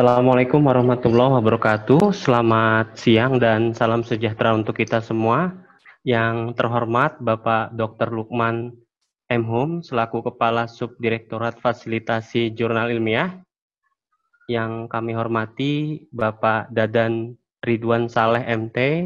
Assalamualaikum 0.00 0.64
warahmatullahi 0.64 1.44
wabarakatuh. 1.44 2.16
Selamat 2.16 2.96
siang 2.96 3.36
dan 3.36 3.76
salam 3.76 4.00
sejahtera 4.00 4.56
untuk 4.56 4.80
kita 4.80 5.04
semua. 5.04 5.52
Yang 6.08 6.56
terhormat 6.56 7.20
Bapak 7.20 7.76
Dr. 7.76 8.08
Lukman 8.08 8.80
M. 9.28 9.44
Hum 9.44 9.84
selaku 9.84 10.24
Kepala 10.24 10.72
Subdirektorat 10.72 11.60
Fasilitasi 11.60 12.48
Jurnal 12.56 12.96
Ilmiah. 12.96 13.44
Yang 14.48 14.88
kami 14.88 15.12
hormati 15.12 15.72
Bapak 16.08 16.72
Dadan 16.72 17.36
Ridwan 17.60 18.08
Saleh 18.08 18.40
MT 18.48 19.04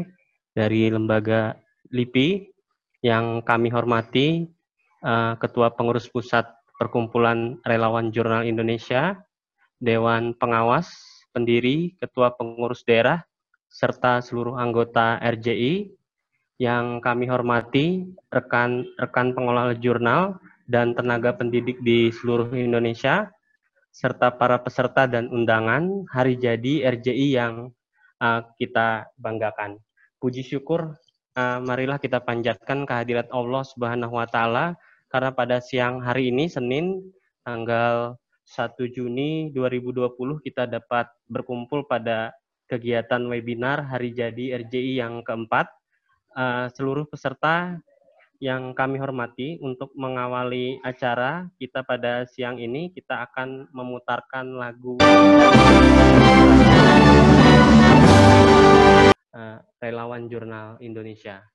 dari 0.55 0.87
Lembaga 0.95 1.59
LIPI. 1.91 2.55
Yang 3.03 3.43
kami 3.43 3.67
hormati 3.67 4.47
uh, 5.03 5.35
Ketua 5.43 5.75
Pengurus 5.75 6.07
Pusat 6.07 6.55
Perkumpulan 6.79 7.59
Relawan 7.67 8.15
Jurnal 8.15 8.47
Indonesia, 8.47 9.24
Dewan 9.85 10.33
Pengawas, 10.33 10.89
Pendiri, 11.29 11.93
Ketua 12.01 12.33
Pengurus 12.33 12.81
Daerah, 12.81 13.21
serta 13.69 14.17
seluruh 14.25 14.57
anggota 14.57 15.21
RJI 15.21 15.93
yang 16.57 17.03
kami 17.05 17.29
hormati, 17.29 18.09
rekan-rekan 18.33 19.37
pengelola 19.37 19.77
jurnal 19.77 20.41
dan 20.65 20.97
tenaga 20.97 21.37
pendidik 21.37 21.77
di 21.85 22.09
seluruh 22.09 22.49
Indonesia, 22.57 23.29
serta 23.93 24.33
para 24.33 24.57
peserta 24.57 25.05
dan 25.05 25.29
undangan 25.29 26.09
hari 26.09 26.35
jadi 26.35 26.89
RJI 26.97 27.27
yang 27.37 27.69
uh, 28.23 28.41
kita 28.57 29.07
banggakan. 29.21 29.77
Puji 30.17 30.41
syukur, 30.41 30.97
uh, 31.37 31.59
marilah 31.61 32.01
kita 32.01 32.23
panjatkan 32.23 32.89
kehadirat 32.89 33.29
Allah 33.29 33.61
Subhanahu 33.61 34.17
wa 34.17 34.25
taala 34.25 34.73
karena 35.11 35.31
pada 35.31 35.61
siang 35.61 36.01
hari 36.01 36.33
ini 36.33 36.49
Senin 36.49 37.05
tanggal 37.45 38.17
1 38.45 38.77
Juni 38.93 39.49
2020 39.49 40.45
kita 40.45 40.69
dapat 40.69 41.09
berkumpul 41.25 41.89
pada 41.89 42.37
kegiatan 42.69 43.21
webinar 43.25 43.81
Hari 43.85 44.13
Jadi 44.13 44.53
RJI 44.53 45.01
yang 45.01 45.25
keempat. 45.25 45.69
Uh, 46.35 46.67
seluruh 46.75 47.07
peserta 47.07 47.79
yang 48.43 48.75
kami 48.75 48.99
hormati 48.99 49.55
untuk 49.63 49.95
mengawali 49.95 50.83
acara 50.83 51.47
kita 51.55 51.87
pada 51.87 52.27
siang 52.27 52.59
ini 52.59 52.91
kita 52.91 53.23
akan 53.31 53.71
memutarkan 53.71 54.59
lagu 54.59 54.99
uh, 59.31 59.57
relawan 59.79 60.27
jurnal 60.27 60.75
Indonesia. 60.83 61.54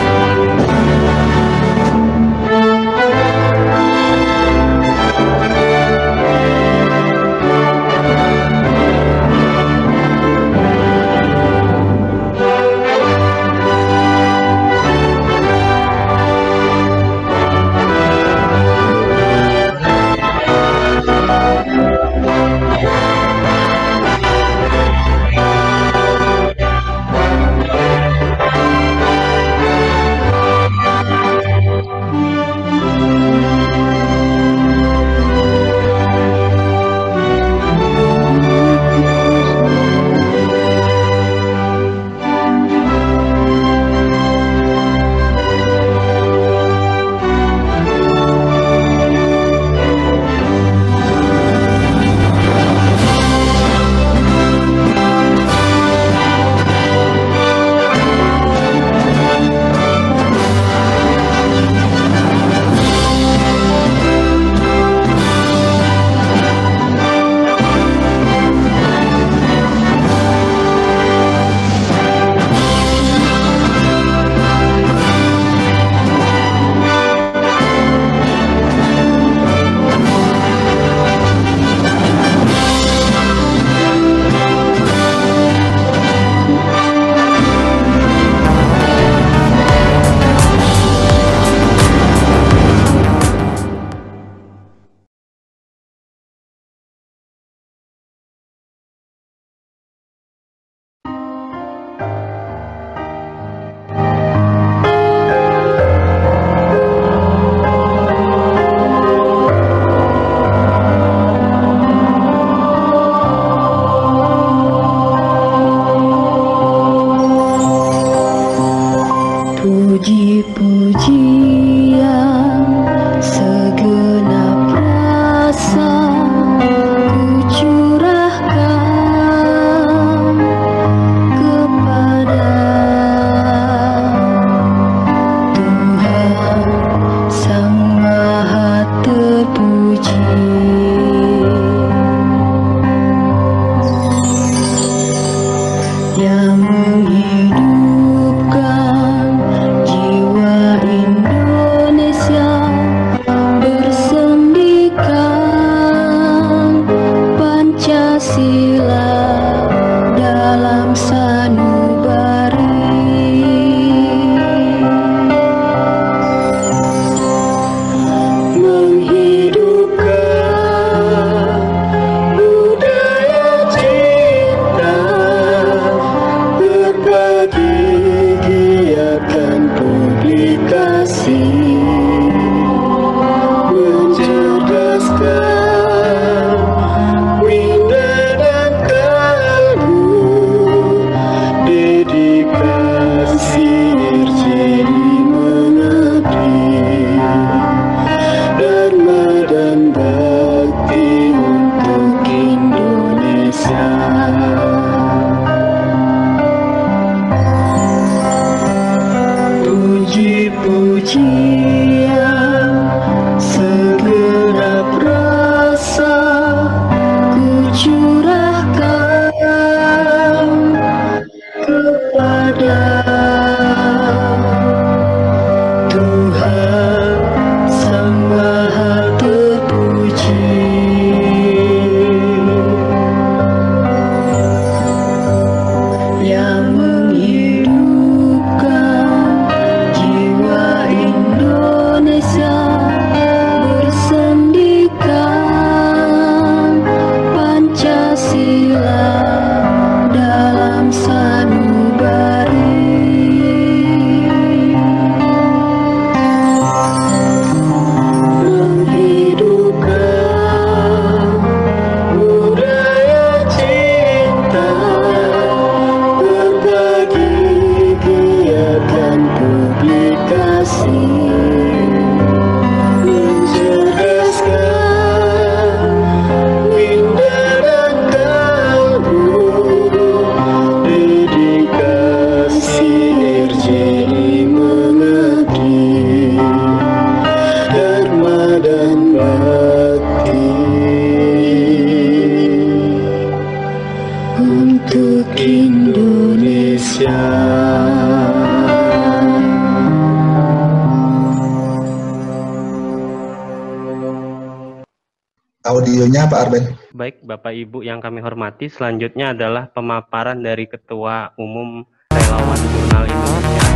Pak 306.31 306.47
Arben. 306.47 306.63
Baik, 306.95 307.27
Bapak 307.27 307.51
Ibu 307.51 307.83
yang 307.83 307.99
kami 307.99 308.23
hormati, 308.23 308.71
selanjutnya 308.71 309.35
adalah 309.35 309.67
pemaparan 309.67 310.39
dari 310.39 310.63
Ketua 310.63 311.35
Umum 311.35 311.83
Relawan 312.07 312.61
Jurnal 312.71 313.03
Indonesia 313.03 313.67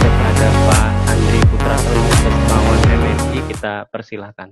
kepada 0.00 0.48
Pak 0.48 0.88
Andri 1.12 1.40
Putra 1.44 1.76
Kesemawan 1.76 2.80
MSI. 2.88 3.38
Kita 3.52 3.84
persilahkan. 3.92 4.48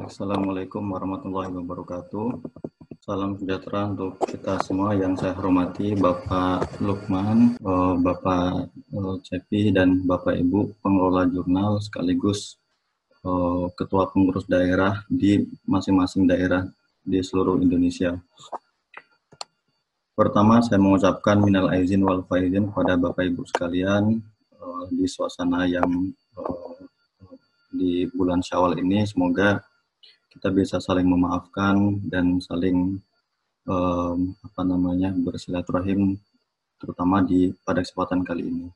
Assalamualaikum 0.00 0.80
warahmatullahi 0.80 1.52
wabarakatuh. 1.52 2.40
Salam 3.02 3.34
sejahtera 3.34 3.90
untuk 3.90 4.14
kita 4.30 4.62
semua 4.62 4.94
yang 4.94 5.18
saya 5.18 5.34
hormati 5.34 5.90
Bapak 5.90 6.78
Lukman, 6.78 7.58
eh, 7.58 7.94
Bapak 7.98 8.70
eh, 8.78 9.16
Cepi, 9.26 9.74
dan 9.74 10.06
Bapak 10.06 10.38
Ibu 10.38 10.78
pengelola 10.78 11.26
jurnal 11.26 11.82
sekaligus 11.82 12.62
eh, 13.26 13.66
ketua 13.74 14.06
pengurus 14.14 14.46
daerah 14.46 15.02
di 15.10 15.42
masing-masing 15.66 16.30
daerah 16.30 16.62
di 17.02 17.18
seluruh 17.18 17.58
Indonesia. 17.58 18.14
Pertama, 20.14 20.62
saya 20.62 20.78
mengucapkan 20.78 21.42
minal 21.42 21.74
aizin 21.74 22.06
wal 22.06 22.22
faizin 22.30 22.70
kepada 22.70 22.94
Bapak 22.94 23.26
Ibu 23.26 23.42
sekalian 23.50 24.22
di 24.94 25.10
suasana 25.10 25.66
yang 25.66 25.90
di 27.74 28.06
bulan 28.14 28.38
Syawal 28.46 28.78
ini. 28.78 29.02
Semoga 29.10 29.58
kita 30.32 30.48
bisa 30.48 30.80
saling 30.80 31.04
memaafkan 31.04 32.00
dan 32.08 32.40
saling 32.40 32.96
um, 33.68 34.32
apa 34.40 34.62
namanya 34.64 35.12
bersilaturahim 35.12 36.16
terutama 36.80 37.20
di 37.20 37.52
pada 37.62 37.84
kesempatan 37.84 38.24
kali 38.24 38.48
ini. 38.48 38.66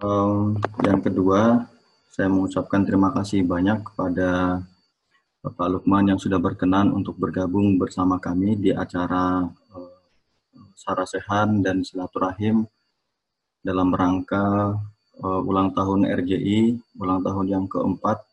Um, 0.00 0.60
yang 0.84 1.00
kedua, 1.00 1.64
saya 2.12 2.28
mengucapkan 2.28 2.84
terima 2.84 3.08
kasih 3.16 3.44
banyak 3.44 3.84
kepada 3.84 4.60
Bapak 5.40 5.68
Lukman 5.72 6.12
yang 6.12 6.20
sudah 6.20 6.36
berkenan 6.36 6.92
untuk 6.92 7.16
bergabung 7.16 7.80
bersama 7.80 8.20
kami 8.20 8.60
di 8.60 8.70
acara 8.76 9.48
Sarasehan 10.76 11.60
dan 11.60 11.84
Silaturahim 11.84 12.64
dalam 13.60 13.92
rangka 13.92 14.76
uh, 15.20 15.40
ulang 15.44 15.72
tahun 15.76 16.08
RJI, 16.08 16.80
ulang 17.00 17.20
tahun 17.20 17.46
yang 17.48 17.64
keempat. 17.68 18.24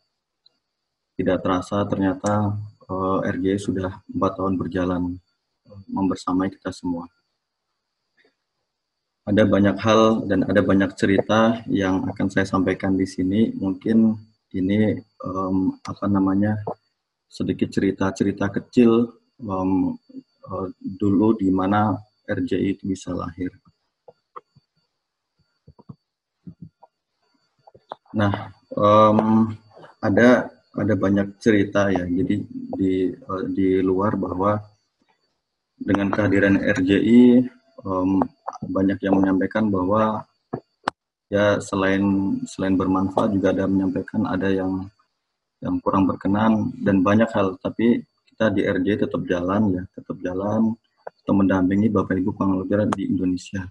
Tidak 1.18 1.38
terasa 1.42 1.82
ternyata 1.90 2.54
uh, 2.88 3.18
eh, 3.26 3.34
RJI 3.34 3.58
sudah 3.58 3.90
empat 4.06 4.32
tahun 4.38 4.54
berjalan 4.54 5.02
uh, 5.68 5.80
membersamai 5.90 6.48
kita 6.54 6.70
semua. 6.72 7.06
Ada 9.28 9.44
banyak 9.44 9.76
hal 9.76 10.24
dan 10.24 10.48
ada 10.48 10.64
banyak 10.64 10.88
cerita 10.96 11.60
yang 11.68 12.08
akan 12.08 12.32
saya 12.32 12.48
sampaikan 12.48 12.96
di 12.96 13.04
sini. 13.04 13.52
Mungkin 13.52 14.16
ini 14.56 14.96
um, 15.20 15.76
apa 15.84 16.08
namanya 16.08 16.56
sedikit 17.28 17.68
cerita-cerita 17.68 18.48
kecil 18.48 19.12
um, 19.44 20.00
uh, 20.48 20.66
dulu 20.80 21.36
di 21.36 21.52
mana 21.52 21.92
RJI 22.24 22.80
itu 22.80 22.88
bisa 22.88 23.12
lahir. 23.12 23.52
Nah, 28.18 28.50
um, 28.74 29.46
ada 30.02 30.50
ada 30.74 30.94
banyak 30.98 31.38
cerita 31.38 31.86
ya. 31.94 32.02
Jadi 32.02 32.34
di 32.74 33.14
uh, 33.14 33.46
di 33.46 33.78
luar 33.78 34.18
bahwa 34.18 34.58
dengan 35.78 36.10
kehadiran 36.10 36.58
RJI 36.58 37.46
um, 37.86 38.18
banyak 38.66 38.98
yang 39.06 39.22
menyampaikan 39.22 39.70
bahwa 39.70 40.26
ya 41.30 41.62
selain 41.62 42.02
selain 42.50 42.74
bermanfaat 42.74 43.38
juga 43.38 43.54
ada 43.54 43.70
menyampaikan 43.70 44.26
ada 44.26 44.50
yang 44.50 44.90
yang 45.62 45.78
kurang 45.78 46.10
berkenan 46.10 46.74
dan 46.82 47.06
banyak 47.06 47.30
hal. 47.30 47.54
Tapi 47.62 48.02
kita 48.34 48.50
di 48.50 48.66
RJI 48.66 49.06
tetap 49.06 49.22
jalan 49.30 49.78
ya, 49.78 49.82
tetap 49.94 50.18
jalan, 50.26 50.74
tetap 51.22 51.34
mendampingi 51.38 51.86
Bapak 51.86 52.18
Ibu 52.18 52.34
pengelola 52.34 52.82
di 52.90 53.06
Indonesia. 53.06 53.62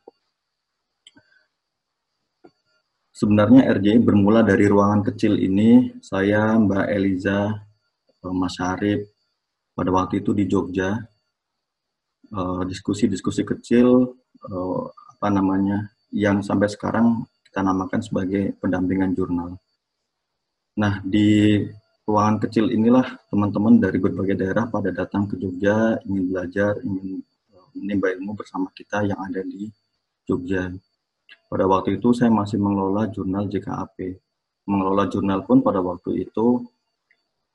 Sebenarnya 3.17 3.65
RJI 3.73 3.97
bermula 3.97 4.45
dari 4.45 4.69
ruangan 4.69 5.01
kecil 5.01 5.41
ini, 5.41 5.89
saya, 6.05 6.53
Mbak 6.53 6.85
Eliza, 6.85 7.49
eh, 8.21 8.33
Mas 8.37 8.53
Syarif, 8.53 9.09
pada 9.73 9.89
waktu 9.89 10.21
itu 10.21 10.37
di 10.37 10.45
Jogja, 10.45 11.01
eh, 12.29 12.61
diskusi-diskusi 12.69 13.41
kecil, 13.41 13.87
eh, 14.45 14.83
apa 15.17 15.27
namanya, 15.33 15.89
yang 16.13 16.45
sampai 16.45 16.69
sekarang 16.69 17.25
kita 17.41 17.65
namakan 17.65 18.01
sebagai 18.05 18.53
pendampingan 18.61 19.17
jurnal. 19.17 19.57
Nah, 20.77 21.01
di 21.01 21.57
ruangan 22.05 22.37
kecil 22.37 22.69
inilah 22.69 23.17
teman-teman 23.33 23.81
dari 23.81 23.97
berbagai 23.97 24.37
daerah 24.37 24.69
pada 24.69 24.93
datang 24.93 25.25
ke 25.25 25.41
Jogja, 25.41 25.97
ingin 26.05 26.29
belajar, 26.29 26.77
ingin 26.85 27.25
menimba 27.73 28.13
ilmu 28.13 28.37
bersama 28.37 28.69
kita 28.77 29.09
yang 29.09 29.17
ada 29.25 29.41
di 29.41 29.65
Jogja. 30.29 30.69
Pada 31.47 31.63
waktu 31.63 31.95
itu 31.95 32.11
saya 32.11 32.27
masih 32.27 32.59
mengelola 32.59 33.07
jurnal 33.07 33.47
JKAP. 33.47 34.19
Mengelola 34.67 35.07
jurnal 35.07 35.47
pun 35.47 35.63
pada 35.63 35.79
waktu 35.79 36.27
itu 36.27 36.67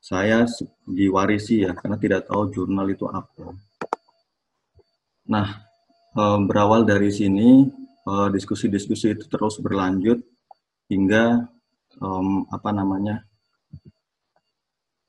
saya 0.02 0.48
diwarisi 0.88 1.62
ya, 1.62 1.76
karena 1.76 2.00
tidak 2.00 2.26
tahu 2.26 2.50
jurnal 2.50 2.88
itu 2.88 3.04
apa. 3.06 3.52
Nah, 5.30 5.46
eh, 6.18 6.38
berawal 6.48 6.82
dari 6.88 7.12
sini, 7.12 7.68
eh, 8.08 8.28
diskusi-diskusi 8.34 9.14
itu 9.14 9.24
terus 9.28 9.60
berlanjut 9.62 10.18
hingga 10.90 11.48
apa 12.48 12.70
namanya 12.72 13.20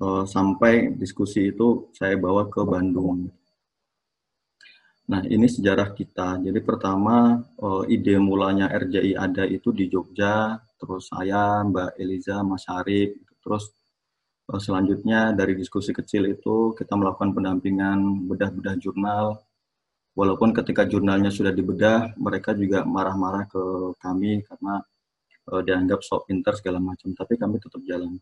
eh, 0.03 0.23
sampai 0.27 0.93
diskusi 0.99 1.49
itu 1.55 1.89
saya 1.95 2.19
bawa 2.19 2.51
ke 2.51 2.61
Bandung. 2.67 3.31
Nah, 5.13 5.21
ini 5.29 5.45
sejarah 5.45 5.93
kita. 5.93 6.41
Jadi 6.41 6.57
pertama 6.65 7.37
uh, 7.61 7.85
ide 7.85 8.17
mulanya 8.17 8.65
RJI 8.65 9.13
ada 9.13 9.45
itu 9.45 9.69
di 9.69 9.85
Jogja, 9.85 10.57
terus 10.81 11.13
saya, 11.13 11.61
Mbak 11.61 12.01
Eliza, 12.01 12.41
Mas 12.41 12.65
Arif, 12.65 13.21
terus 13.45 13.69
uh, 14.49 14.57
selanjutnya 14.57 15.29
dari 15.37 15.53
diskusi 15.53 15.93
kecil 15.93 16.33
itu 16.33 16.73
kita 16.73 16.97
melakukan 16.97 17.29
pendampingan 17.29 18.25
bedah-bedah 18.25 18.73
jurnal. 18.81 19.37
Walaupun 20.17 20.49
ketika 20.49 20.89
jurnalnya 20.89 21.29
sudah 21.29 21.53
dibedah, 21.53 22.17
mereka 22.17 22.57
juga 22.57 22.81
marah-marah 22.81 23.45
ke 23.45 23.93
kami 24.01 24.41
karena 24.49 24.81
uh, 25.53 25.61
dianggap 25.61 26.01
sok 26.01 26.25
pinter 26.25 26.57
segala 26.57 26.81
macam, 26.81 27.13
tapi 27.13 27.37
kami 27.37 27.61
tetap 27.61 27.85
jalan. 27.85 28.17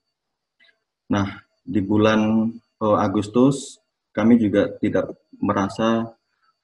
Nah, 1.07 1.39
di 1.63 1.79
bulan 1.79 2.51
Agustus 2.81 3.79
kami 4.11 4.41
juga 4.41 4.67
tidak 4.81 5.13
merasa 5.39 6.17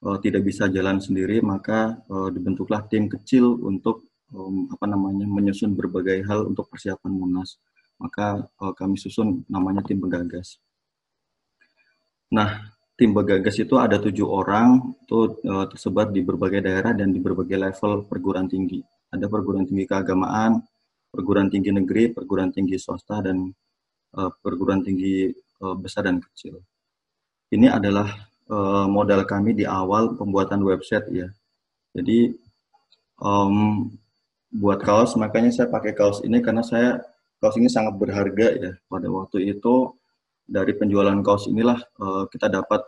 uh, 0.04 0.18
tidak 0.22 0.46
bisa 0.46 0.70
jalan 0.70 1.02
sendiri, 1.02 1.42
maka 1.42 1.98
uh, 2.06 2.28
dibentuklah 2.30 2.86
tim 2.86 3.10
kecil 3.10 3.58
untuk 3.64 4.06
um, 4.30 4.70
apa 4.70 4.86
namanya 4.86 5.26
menyusun 5.26 5.74
berbagai 5.74 6.22
hal 6.28 6.46
untuk 6.46 6.70
persiapan 6.70 7.10
Munas. 7.10 7.58
Maka 7.98 8.46
uh, 8.62 8.72
kami 8.78 8.94
susun 8.94 9.42
namanya 9.50 9.82
tim 9.82 9.98
penggagas. 9.98 10.62
Nah, 12.30 12.70
tim 12.94 13.10
penggagas 13.10 13.58
itu 13.58 13.74
ada 13.80 13.98
tujuh 13.98 14.28
orang, 14.28 14.94
itu 15.02 15.42
uh, 15.48 15.66
tersebar 15.66 16.12
di 16.14 16.22
berbagai 16.22 16.62
daerah 16.62 16.94
dan 16.94 17.10
di 17.10 17.18
berbagai 17.18 17.58
level 17.58 18.06
perguruan 18.06 18.46
tinggi. 18.46 18.78
Ada 19.08 19.26
perguruan 19.26 19.64
tinggi 19.66 19.88
keagamaan, 19.88 20.62
perguruan 21.10 21.48
tinggi 21.48 21.72
negeri, 21.72 22.12
perguruan 22.12 22.52
tinggi 22.52 22.76
swasta, 22.76 23.24
dan 23.24 23.48
uh, 24.14 24.30
perguruan 24.38 24.84
tinggi 24.84 25.32
besar 25.58 26.06
dan 26.06 26.22
kecil. 26.22 26.62
Ini 27.50 27.66
adalah 27.66 28.06
uh, 28.48 28.86
modal 28.88 29.22
kami 29.28 29.54
di 29.54 29.64
awal 29.68 30.16
pembuatan 30.16 30.64
website 30.64 31.06
ya. 31.12 31.28
Jadi 31.92 32.32
um, 33.20 33.86
buat 34.48 34.80
kaos, 34.80 35.14
makanya 35.20 35.52
saya 35.52 35.68
pakai 35.68 35.92
kaos 35.92 36.24
ini 36.24 36.40
karena 36.40 36.64
saya 36.64 37.00
kaos 37.38 37.56
ini 37.60 37.68
sangat 37.68 37.96
berharga 38.00 38.48
ya. 38.56 38.72
Pada 38.88 39.08
waktu 39.12 39.52
itu 39.52 39.92
dari 40.48 40.72
penjualan 40.72 41.16
kaos 41.20 41.48
inilah 41.48 41.78
uh, 42.00 42.24
kita 42.32 42.48
dapat 42.48 42.84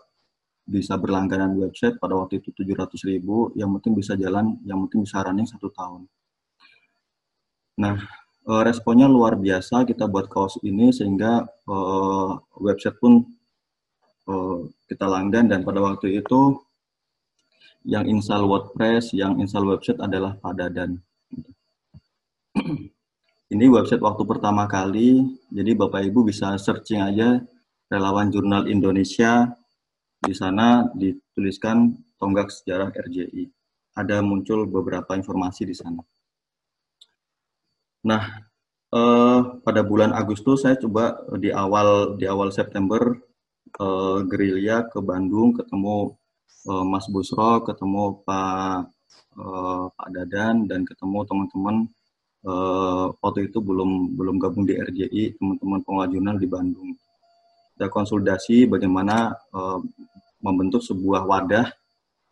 bisa 0.65 0.95
berlangganan 0.97 1.57
website 1.59 1.99
pada 1.99 2.15
waktu 2.17 2.39
itu 2.41 2.55
700 2.55 3.11
ribu, 3.11 3.51
yang 3.59 3.75
penting 3.79 3.99
bisa 3.99 4.15
jalan, 4.15 4.57
yang 4.65 4.79
penting 4.87 5.03
bisa 5.03 5.21
running 5.21 5.49
satu 5.49 5.69
tahun. 5.75 6.07
Nah, 7.81 7.97
uh, 8.47 8.63
responnya 8.63 9.11
luar 9.11 9.35
biasa 9.35 9.83
kita 9.89 10.07
buat 10.07 10.31
kaos 10.31 10.61
ini 10.63 10.93
sehingga 10.95 11.49
website 12.61 12.97
pun 13.03 13.40
kita 14.91 15.07
langgan 15.07 15.47
dan 15.51 15.63
pada 15.63 15.81
waktu 15.83 16.21
itu 16.21 16.59
yang 17.87 18.05
install 18.05 18.45
WordPress, 18.45 19.17
yang 19.17 19.41
install 19.41 19.65
website 19.77 20.01
adalah 20.01 20.37
Pak 20.37 20.53
Dadan. 20.57 21.01
Ini 23.55 23.67
website 23.67 24.05
waktu 24.05 24.23
pertama 24.29 24.71
kali, 24.71 25.27
jadi 25.51 25.75
Bapak 25.75 26.07
Ibu 26.07 26.23
bisa 26.23 26.55
searching 26.55 27.03
aja 27.03 27.43
relawan 27.91 28.31
jurnal 28.31 28.71
Indonesia, 28.71 29.51
di 30.23 30.31
sana 30.37 30.87
dituliskan 30.95 31.99
tonggak 32.21 32.53
sejarah 32.53 32.95
RJI. 32.95 33.51
Ada 33.99 34.23
muncul 34.23 34.71
beberapa 34.71 35.19
informasi 35.19 35.67
di 35.67 35.75
sana. 35.75 35.99
Nah, 38.07 38.23
eh, 38.95 39.41
pada 39.67 39.81
bulan 39.83 40.15
Agustus 40.15 40.63
saya 40.63 40.79
coba 40.79 41.19
di 41.41 41.51
awal 41.51 42.15
di 42.21 42.31
awal 42.31 42.55
September 42.55 43.19
eh, 43.79 44.19
gerilya 44.31 44.89
ke 44.91 44.99
Bandung 45.05 45.55
ketemu 45.55 46.17
eh, 46.71 46.85
Mas 46.87 47.07
Busro, 47.13 47.63
ketemu 47.69 48.25
Pak 48.27 48.91
eh, 49.39 49.85
Pak 49.97 50.09
Dadan 50.15 50.67
dan 50.71 50.81
ketemu 50.89 51.19
teman-teman 51.29 51.77
eh, 52.47 53.07
waktu 53.23 53.41
itu 53.53 53.59
belum 53.63 54.17
belum 54.19 54.37
gabung 54.43 54.65
di 54.67 54.75
RJI 54.79 55.39
teman-teman 55.39 55.81
pengelola 55.85 56.09
jurnal 56.11 56.37
di 56.41 56.49
Bandung. 56.51 56.91
Kita 57.75 57.87
konsultasi 57.89 58.67
bagaimana 58.67 59.33
eh, 59.33 59.79
membentuk 60.41 60.81
sebuah 60.81 61.29
wadah 61.29 61.69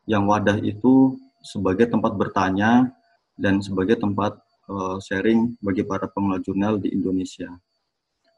yang 0.08 0.24
wadah 0.24 0.56
itu 0.64 1.20
sebagai 1.44 1.86
tempat 1.92 2.16
bertanya 2.16 2.88
dan 3.38 3.62
sebagai 3.62 4.00
tempat 4.00 4.34
uh, 4.66 4.98
sharing 4.98 5.54
bagi 5.62 5.86
para 5.86 6.10
pengelola 6.10 6.42
jurnal 6.42 6.74
di 6.82 6.90
Indonesia. 6.90 7.48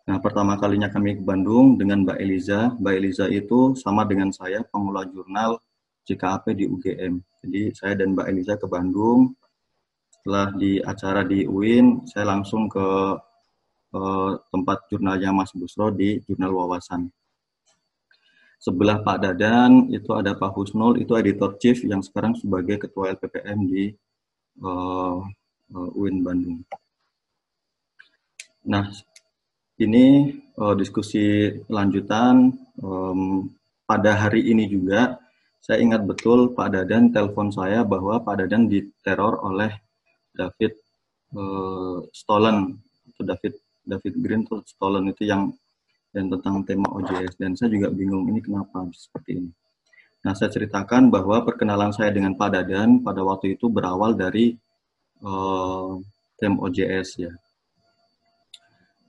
Nah, 0.09 0.17
pertama 0.19 0.57
kalinya 0.57 0.89
kami 0.89 1.21
ke 1.21 1.23
Bandung 1.25 1.77
dengan 1.77 2.07
Mbak 2.09 2.19
Eliza. 2.19 2.73
Mbak 2.81 2.95
Eliza 2.97 3.27
itu 3.29 3.77
sama 3.77 4.09
dengan 4.09 4.33
saya 4.33 4.65
pengelola 4.65 5.05
jurnal 5.09 5.61
JKAP 6.09 6.57
di 6.57 6.65
UGM. 6.65 7.15
Jadi 7.45 7.63
saya 7.77 7.95
dan 8.01 8.17
Mbak 8.17 8.27
Eliza 8.33 8.55
ke 8.57 8.67
Bandung. 8.67 9.37
Setelah 10.09 10.53
di 10.57 10.81
acara 10.81 11.25
di 11.25 11.49
UIN, 11.49 12.05
saya 12.09 12.29
langsung 12.37 12.69
ke 12.69 12.87
uh, 13.97 14.33
tempat 14.53 14.79
jurnalnya 14.93 15.33
Mas 15.33 15.53
Busro 15.57 15.89
di 15.93 16.21
Jurnal 16.25 16.53
Wawasan. 16.53 17.09
Sebelah 18.61 19.01
Pak 19.01 19.25
Dadan 19.25 19.89
itu 19.89 20.13
ada 20.13 20.37
Pak 20.37 20.53
Husnul, 20.53 21.01
itu 21.01 21.17
editor 21.17 21.57
chief 21.57 21.81
yang 21.81 22.05
sekarang 22.05 22.37
sebagai 22.37 22.77
ketua 22.77 23.17
LPPM 23.17 23.59
di 23.65 23.89
uh, 24.61 25.17
uh, 25.73 25.91
UIN 25.97 26.21
Bandung. 26.21 26.61
Nah, 28.69 28.93
ini 29.81 30.37
uh, 30.61 30.77
diskusi 30.77 31.57
lanjutan. 31.73 32.53
Um, 32.81 33.51
pada 33.89 34.15
hari 34.15 34.47
ini 34.47 34.71
juga, 34.71 35.19
saya 35.59 35.83
ingat 35.83 36.07
betul 36.07 36.55
Pak 36.55 36.69
Dadan 36.77 37.11
telepon 37.11 37.51
saya 37.51 37.83
bahwa 37.83 38.23
Pak 38.23 38.45
Dadan 38.45 38.71
diteror 38.71 39.43
oleh 39.43 39.73
David 40.31 40.79
uh, 41.35 42.05
Stolen, 42.15 42.79
atau 43.11 43.25
David 43.27 43.59
David 43.83 44.15
Green 44.23 44.43
atau 44.47 44.63
Stolen 44.63 45.11
itu 45.11 45.27
yang 45.27 45.51
dan 46.11 46.27
tentang 46.27 46.63
tema 46.67 46.91
OJS 46.91 47.39
dan 47.39 47.55
saya 47.55 47.71
juga 47.71 47.91
bingung 47.91 48.27
ini 48.31 48.43
kenapa 48.43 48.83
seperti 48.95 49.43
ini. 49.43 49.51
Nah, 50.21 50.37
saya 50.37 50.53
ceritakan 50.53 51.09
bahwa 51.09 51.41
perkenalan 51.47 51.95
saya 51.97 52.13
dengan 52.13 52.37
Pak 52.37 52.51
Dadan 52.53 53.01
pada 53.01 53.25
waktu 53.25 53.57
itu 53.57 53.73
berawal 53.73 54.19
dari 54.19 54.59
uh, 55.25 55.97
tem 56.37 56.53
OJS 56.59 57.09
ya. 57.25 57.33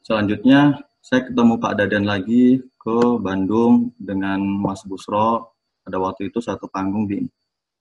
Selanjutnya 0.02 0.82
saya 0.98 1.30
ketemu 1.30 1.62
Pak 1.62 1.74
Dadan 1.78 2.06
lagi 2.10 2.58
ke 2.82 2.98
Bandung 3.22 3.94
dengan 4.02 4.42
Mas 4.42 4.82
Busro 4.82 5.54
pada 5.86 5.98
waktu 6.02 6.34
itu 6.34 6.42
satu 6.42 6.66
panggung 6.70 7.06
di 7.06 7.22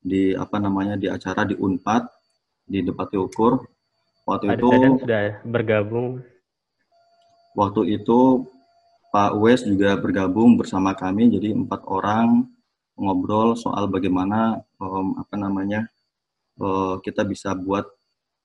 di 0.00 0.32
apa 0.36 0.56
namanya 0.60 0.96
di 1.00 1.08
acara 1.08 1.48
di 1.48 1.56
Unpad 1.56 2.04
di 2.68 2.84
Depati 2.84 3.16
Ukur. 3.16 3.64
Waktu 4.28 4.44
Pak 4.52 4.56
itu 4.60 4.68
Dadan 4.68 4.92
sudah 5.00 5.24
bergabung. 5.48 6.08
Waktu 7.56 7.82
itu 7.96 8.44
Pak 9.10 9.40
Wes 9.40 9.64
juga 9.64 9.96
bergabung 9.96 10.60
bersama 10.60 10.92
kami 10.92 11.32
jadi 11.32 11.56
empat 11.56 11.88
orang 11.88 12.46
ngobrol 13.00 13.56
soal 13.56 13.88
bagaimana 13.88 14.60
um, 14.76 15.16
apa 15.16 15.34
namanya 15.40 15.88
uh, 16.60 17.00
kita 17.00 17.24
bisa 17.24 17.56
buat 17.56 17.88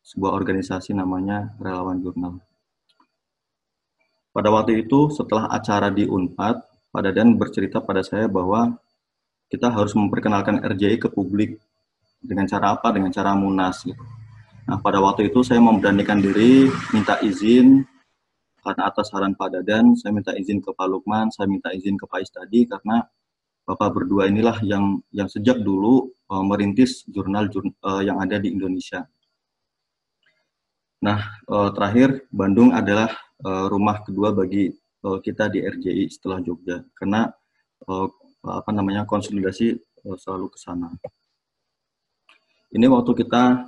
sebuah 0.01 0.31
organisasi 0.31 0.95
namanya 0.95 1.53
Relawan 1.59 1.99
Jurnal. 1.99 2.39
Pada 4.35 4.51
waktu 4.51 4.83
itu, 4.83 5.07
setelah 5.15 5.47
acara 5.47 5.87
di 5.87 6.03
UNPAD, 6.03 6.55
Pak 6.91 7.01
Dadan 7.07 7.39
bercerita 7.39 7.79
pada 7.79 8.03
saya 8.03 8.27
bahwa 8.27 8.75
kita 9.47 9.71
harus 9.71 9.95
memperkenalkan 9.95 10.59
RJI 10.59 10.99
ke 10.99 11.07
publik. 11.07 11.55
Dengan 12.19 12.43
cara 12.43 12.75
apa? 12.75 12.91
Dengan 12.91 13.15
cara 13.15 13.31
munas. 13.31 13.87
Gitu. 13.87 14.03
Nah, 14.67 14.75
pada 14.83 14.99
waktu 14.99 15.31
itu 15.31 15.39
saya 15.39 15.63
memberanikan 15.63 16.19
diri, 16.19 16.67
minta 16.91 17.15
izin, 17.23 17.87
karena 18.59 18.91
atas 18.91 19.07
saran 19.07 19.39
Pak 19.39 19.55
Dadan, 19.55 19.95
saya 19.95 20.11
minta 20.11 20.35
izin 20.35 20.59
ke 20.59 20.75
Pak 20.75 20.87
Lukman, 20.89 21.31
saya 21.31 21.47
minta 21.47 21.71
izin 21.71 21.95
ke 21.95 22.03
Pak 22.03 22.19
Istadi, 22.27 22.67
karena 22.67 23.07
Bapak 23.63 23.97
berdua 23.97 24.27
inilah 24.27 24.59
yang 24.67 24.99
yang 25.15 25.31
sejak 25.31 25.63
dulu 25.63 26.11
uh, 26.27 26.43
merintis 26.43 27.07
jurnal, 27.07 27.47
jurnal 27.47 27.71
uh, 27.87 28.03
yang 28.03 28.19
ada 28.19 28.35
di 28.35 28.51
Indonesia. 28.51 29.07
Nah, 31.05 31.37
uh, 31.45 31.69
terakhir 31.69 32.25
Bandung 32.33 32.73
adalah 32.73 33.13
uh, 33.45 33.69
rumah 33.69 34.01
kedua 34.01 34.33
bagi 34.33 34.73
uh, 35.05 35.21
kita 35.21 35.53
di 35.53 35.61
RJI 35.61 36.09
setelah 36.09 36.41
Jogja, 36.41 36.81
karena 36.97 37.29
apa 38.41 38.71
namanya 38.73 39.05
konsolidasi 39.05 39.77
selalu 40.17 40.49
ke 40.49 40.57
sana. 40.57 40.89
Ini 42.73 42.89
waktu 42.89 43.11
kita 43.13 43.61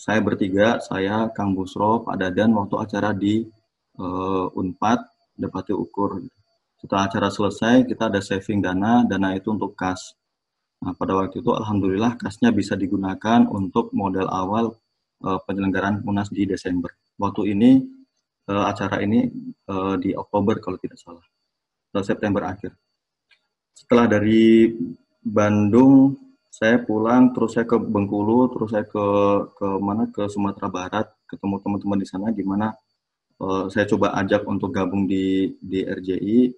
saya 0.00 0.20
bertiga, 0.24 0.80
saya 0.80 1.28
Kang 1.36 1.52
Busro, 1.52 2.04
Pak 2.08 2.16
Dadan 2.16 2.56
waktu 2.56 2.76
acara 2.80 3.12
di 3.12 3.44
uh, 4.00 4.48
Unpad 4.56 5.04
Dapati 5.36 5.76
Ukur. 5.76 6.24
Setelah 6.80 7.12
acara 7.12 7.28
selesai, 7.28 7.84
kita 7.84 8.08
ada 8.08 8.24
saving 8.24 8.64
dana, 8.64 9.04
dana 9.04 9.36
itu 9.36 9.52
untuk 9.52 9.76
kas. 9.76 10.16
Nah, 10.80 10.96
pada 10.96 11.12
waktu 11.20 11.44
itu 11.44 11.52
alhamdulillah 11.52 12.16
kasnya 12.16 12.48
bisa 12.56 12.72
digunakan 12.72 13.44
untuk 13.52 13.92
modal 13.92 14.32
awal 14.32 14.80
uh, 15.24 15.38
penyelenggaraan 15.44 16.02
Munas 16.04 16.28
di 16.32 16.48
Desember. 16.48 16.92
Waktu 17.20 17.52
ini 17.52 17.80
uh, 18.48 18.64
acara 18.68 19.00
ini 19.04 19.28
uh, 19.68 19.96
di 20.00 20.16
Oktober 20.16 20.60
kalau 20.60 20.80
tidak 20.80 20.98
salah, 21.00 21.24
atau 21.92 22.02
September 22.04 22.48
akhir. 22.48 22.72
Setelah 23.76 24.06
dari 24.08 24.68
Bandung, 25.20 26.16
saya 26.50 26.82
pulang, 26.82 27.32
terus 27.32 27.56
saya 27.56 27.64
ke 27.68 27.76
Bengkulu, 27.78 28.50
terus 28.52 28.72
saya 28.72 28.84
ke 28.84 29.06
ke 29.56 29.68
mana 29.80 30.08
ke 30.10 30.26
Sumatera 30.28 30.68
Barat, 30.68 31.06
ketemu 31.28 31.56
teman-teman 31.62 31.98
di 32.00 32.06
sana, 32.08 32.26
gimana 32.34 32.74
saya 33.72 33.88
coba 33.88 34.12
ajak 34.20 34.44
untuk 34.44 34.68
gabung 34.68 35.08
di 35.08 35.56
di 35.64 35.80
RJI. 35.80 36.52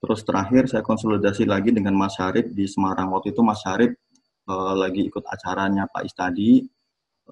Terus 0.00 0.20
terakhir 0.24 0.70
saya 0.70 0.80
konsolidasi 0.80 1.44
lagi 1.44 1.68
dengan 1.68 1.92
Mas 1.92 2.16
Syarif 2.16 2.48
di 2.48 2.64
Semarang. 2.64 3.12
Waktu 3.12 3.36
itu 3.36 3.44
Mas 3.44 3.60
Syarif 3.60 3.92
uh, 4.48 4.74
lagi 4.78 5.04
ikut 5.10 5.24
acaranya 5.26 5.90
Pak 5.90 6.06
Istadi, 6.06 6.64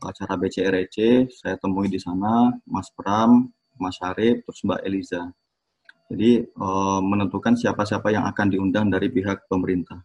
acara 0.03 0.35
BCRC, 0.37 1.29
saya 1.33 1.57
temui 1.57 1.88
di 1.88 1.97
sana 1.97 2.53
Mas 2.69 2.93
Pram, 2.93 3.49
Mas 3.81 3.97
Syarif, 3.97 4.45
terus 4.45 4.61
Mbak 4.65 4.81
Eliza. 4.85 5.23
Jadi 6.07 6.47
uh, 6.55 7.00
menentukan 7.03 7.59
siapa-siapa 7.59 8.15
yang 8.15 8.25
akan 8.31 8.47
diundang 8.53 8.87
dari 8.93 9.11
pihak 9.11 9.50
pemerintah. 9.50 10.00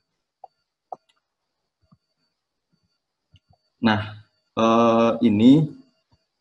Nah, 3.82 4.22
uh, 4.58 5.18
ini 5.22 5.66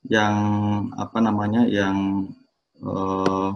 yang 0.09 0.35
apa 0.97 1.19
namanya 1.21 1.69
yang 1.69 2.29
uh, 2.81 3.53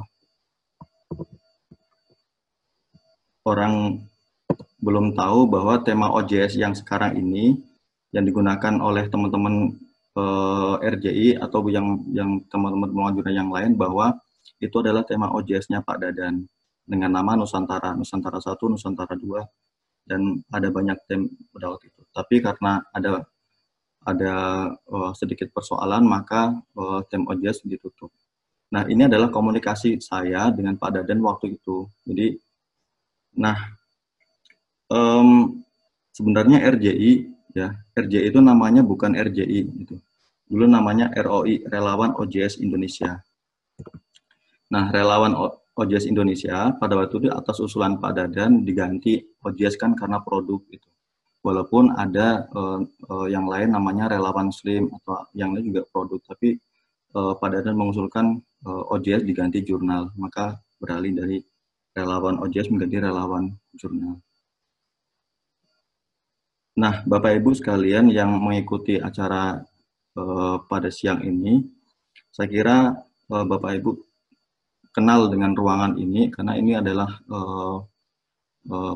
orang 3.44 4.04
belum 4.84 5.16
tahu 5.16 5.48
bahwa 5.48 5.80
tema 5.80 6.12
OJS 6.12 6.60
yang 6.60 6.76
sekarang 6.76 7.16
ini 7.16 7.56
yang 8.12 8.28
digunakan 8.28 8.76
oleh 8.84 9.08
teman-teman 9.08 9.72
uh, 10.18 10.75
RJI 10.80 11.38
atau 11.38 11.62
yang 11.71 12.02
yang 12.11 12.42
teman-teman 12.50 12.90
pengajuan 12.90 13.35
yang 13.35 13.50
lain 13.50 13.75
bahwa 13.75 14.18
itu 14.62 14.76
adalah 14.80 15.02
tema 15.04 15.30
OJS-nya 15.35 15.83
Pak 15.83 16.00
Dadan 16.00 16.47
dengan 16.85 17.11
nama 17.12 17.35
Nusantara, 17.35 17.97
Nusantara 17.97 18.38
1, 18.38 18.54
Nusantara 18.71 19.14
2, 19.16 20.09
dan 20.09 20.40
ada 20.52 20.68
banyak 20.68 20.99
tim 21.09 21.33
pada 21.50 21.75
waktu 21.75 21.90
itu. 21.90 22.02
Tapi 22.12 22.44
karena 22.44 22.80
ada 22.92 23.25
ada 24.04 24.35
uh, 24.92 25.12
sedikit 25.16 25.49
persoalan, 25.50 26.04
maka 26.04 26.52
uh, 26.76 27.00
tim 27.09 27.25
OJS 27.25 27.64
ditutup. 27.64 28.12
Nah, 28.68 28.85
ini 28.85 29.09
adalah 29.09 29.33
komunikasi 29.33 29.97
saya 30.04 30.52
dengan 30.52 30.76
Pak 30.76 31.00
Dadan 31.00 31.25
waktu 31.25 31.56
itu. 31.56 31.88
Jadi, 32.04 32.37
nah, 33.40 33.56
um, 34.92 35.56
sebenarnya 36.12 36.68
RJI, 36.68 37.33
ya, 37.54 37.73
RJI 37.94 38.34
itu 38.34 38.40
namanya 38.42 38.82
bukan 38.82 39.14
RJI, 39.14 39.61
itu. 39.87 39.96
Dulu 40.44 40.68
namanya 40.68 41.08
ROI, 41.16 41.64
Relawan 41.73 42.12
OJS 42.20 42.61
Indonesia. 42.61 43.25
Nah, 44.68 44.92
Relawan 44.92 45.32
OJS 45.75 46.06
Indonesia 46.06 46.70
pada 46.76 46.94
waktu 46.94 47.25
itu 47.25 47.28
atas 47.32 47.58
usulan 47.58 47.96
Pak 47.96 48.12
Dadan 48.14 48.62
diganti 48.62 49.25
OJS 49.40 49.80
kan 49.80 49.96
karena 49.96 50.20
produk 50.20 50.61
itu. 50.68 50.87
Walaupun 51.44 51.92
ada 51.96 52.49
uh, 52.56 52.80
uh, 53.11 53.26
yang 53.28 53.44
lain 53.49 53.73
namanya 53.76 54.08
relawan 54.08 54.49
slim 54.49 54.88
atau 55.00 55.28
yang 55.37 55.52
lain 55.52 55.73
juga 55.73 55.84
produk, 55.92 56.20
tapi 56.25 56.56
uh, 57.12 57.37
Pak 57.37 57.49
Dadan 57.52 57.76
mengusulkan 57.76 58.40
uh, 58.64 58.92
OJS 58.94 59.28
diganti 59.28 59.61
jurnal, 59.61 60.08
maka 60.16 60.56
beralih 60.80 61.12
dari 61.12 61.38
relawan 61.92 62.40
OJS 62.40 62.73
menjadi 62.73 63.08
relawan 63.08 63.52
jurnal. 63.76 64.20
Nah, 66.74 67.06
Bapak 67.06 67.38
Ibu 67.38 67.54
sekalian 67.54 68.10
yang 68.10 68.34
mengikuti 68.34 68.98
acara 68.98 69.62
uh, 70.18 70.56
pada 70.66 70.90
siang 70.90 71.22
ini, 71.22 71.62
saya 72.34 72.50
kira 72.50 72.76
uh, 73.30 73.44
Bapak 73.46 73.78
Ibu 73.78 73.90
kenal 74.90 75.30
dengan 75.30 75.54
ruangan 75.54 75.94
ini 75.98 76.30
karena 76.34 76.58
ini 76.58 76.74
adalah 76.74 77.10
uh, 77.30 77.78
uh, 78.70 78.94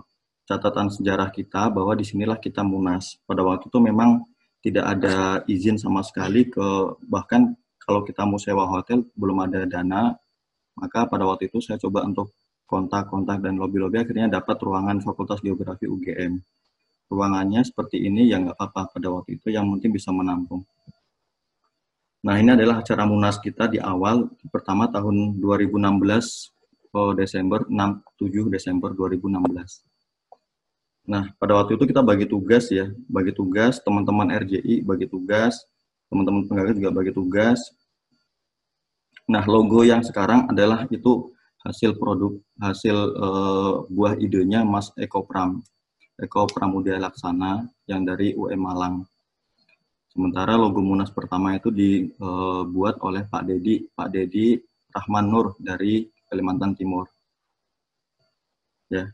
catatan 0.48 0.90
sejarah 0.90 1.30
kita 1.30 1.70
bahwa 1.70 1.94
di 1.94 2.02
sinilah 2.02 2.42
kita 2.42 2.66
munas. 2.66 3.20
Pada 3.22 3.46
waktu 3.46 3.70
itu 3.70 3.78
memang 3.78 4.26
tidak 4.58 4.84
ada 4.98 5.46
izin 5.46 5.78
sama 5.78 6.02
sekali 6.02 6.50
ke 6.50 6.66
bahkan 7.06 7.54
kalau 7.78 8.02
kita 8.02 8.26
mau 8.26 8.42
sewa 8.42 8.66
hotel 8.66 9.06
belum 9.14 9.46
ada 9.46 9.62
dana 9.70 10.18
maka 10.78 11.06
pada 11.06 11.26
waktu 11.26 11.50
itu 11.50 11.58
saya 11.62 11.78
coba 11.78 12.06
untuk 12.06 12.34
kontak-kontak 12.66 13.38
dan 13.42 13.58
lobby-lobby 13.58 14.02
akhirnya 14.02 14.28
dapat 14.30 14.58
ruangan 14.62 15.02
Fakultas 15.02 15.40
Geografi 15.42 15.86
UGM. 15.88 16.38
Ruangannya 17.08 17.64
seperti 17.64 18.04
ini 18.04 18.28
ya 18.28 18.36
nggak 18.40 18.56
apa-apa 18.56 19.00
pada 19.00 19.08
waktu 19.08 19.40
itu 19.40 19.48
yang 19.48 19.64
mungkin 19.64 19.90
bisa 19.92 20.12
menampung. 20.12 20.64
Nah, 22.18 22.34
ini 22.36 22.50
adalah 22.52 22.82
acara 22.82 23.06
Munas 23.06 23.38
kita 23.38 23.70
di 23.70 23.78
awal 23.78 24.28
pertama 24.50 24.90
tahun 24.90 25.38
2016 25.38 25.78
oh, 26.92 27.14
Desember 27.14 27.64
6 27.64 27.72
7 28.18 28.50
Desember 28.50 28.90
2016. 28.92 29.88
Nah, 31.08 31.32
pada 31.40 31.56
waktu 31.56 31.80
itu 31.80 31.88
kita 31.88 32.04
bagi 32.04 32.28
tugas 32.28 32.68
ya, 32.68 32.92
bagi 33.08 33.32
tugas 33.32 33.80
teman-teman 33.80 34.28
RJI 34.44 34.84
bagi 34.84 35.08
tugas, 35.08 35.64
teman-teman 36.12 36.44
penggagas 36.44 36.76
juga 36.76 36.92
bagi 36.92 37.12
tugas. 37.16 37.60
Nah, 39.24 39.44
logo 39.48 39.80
yang 39.86 40.04
sekarang 40.04 40.52
adalah 40.52 40.84
itu 40.92 41.32
hasil 41.64 41.96
produk 41.96 42.36
hasil 42.60 42.96
uh, 43.16 43.74
buah 43.88 44.20
idenya 44.20 44.66
Mas 44.66 44.92
Eko 45.00 45.24
Pram. 45.24 45.64
Eko 46.18 46.50
Pramudia 46.50 46.98
Laksana 46.98 47.62
yang 47.87 48.02
dari 48.02 48.35
UM 48.35 48.59
Malang. 48.59 49.07
Sementara 50.11 50.59
logo 50.59 50.83
Munas 50.83 51.14
pertama 51.14 51.54
itu 51.54 51.70
dibuat 51.70 52.98
oleh 53.07 53.22
Pak 53.22 53.46
Dedi, 53.46 53.87
Pak 53.87 54.11
Dedi 54.11 54.59
Rahman 54.90 55.31
Nur 55.31 55.54
dari 55.62 56.11
Kalimantan 56.26 56.74
Timur. 56.74 57.07
Ya. 58.90 59.07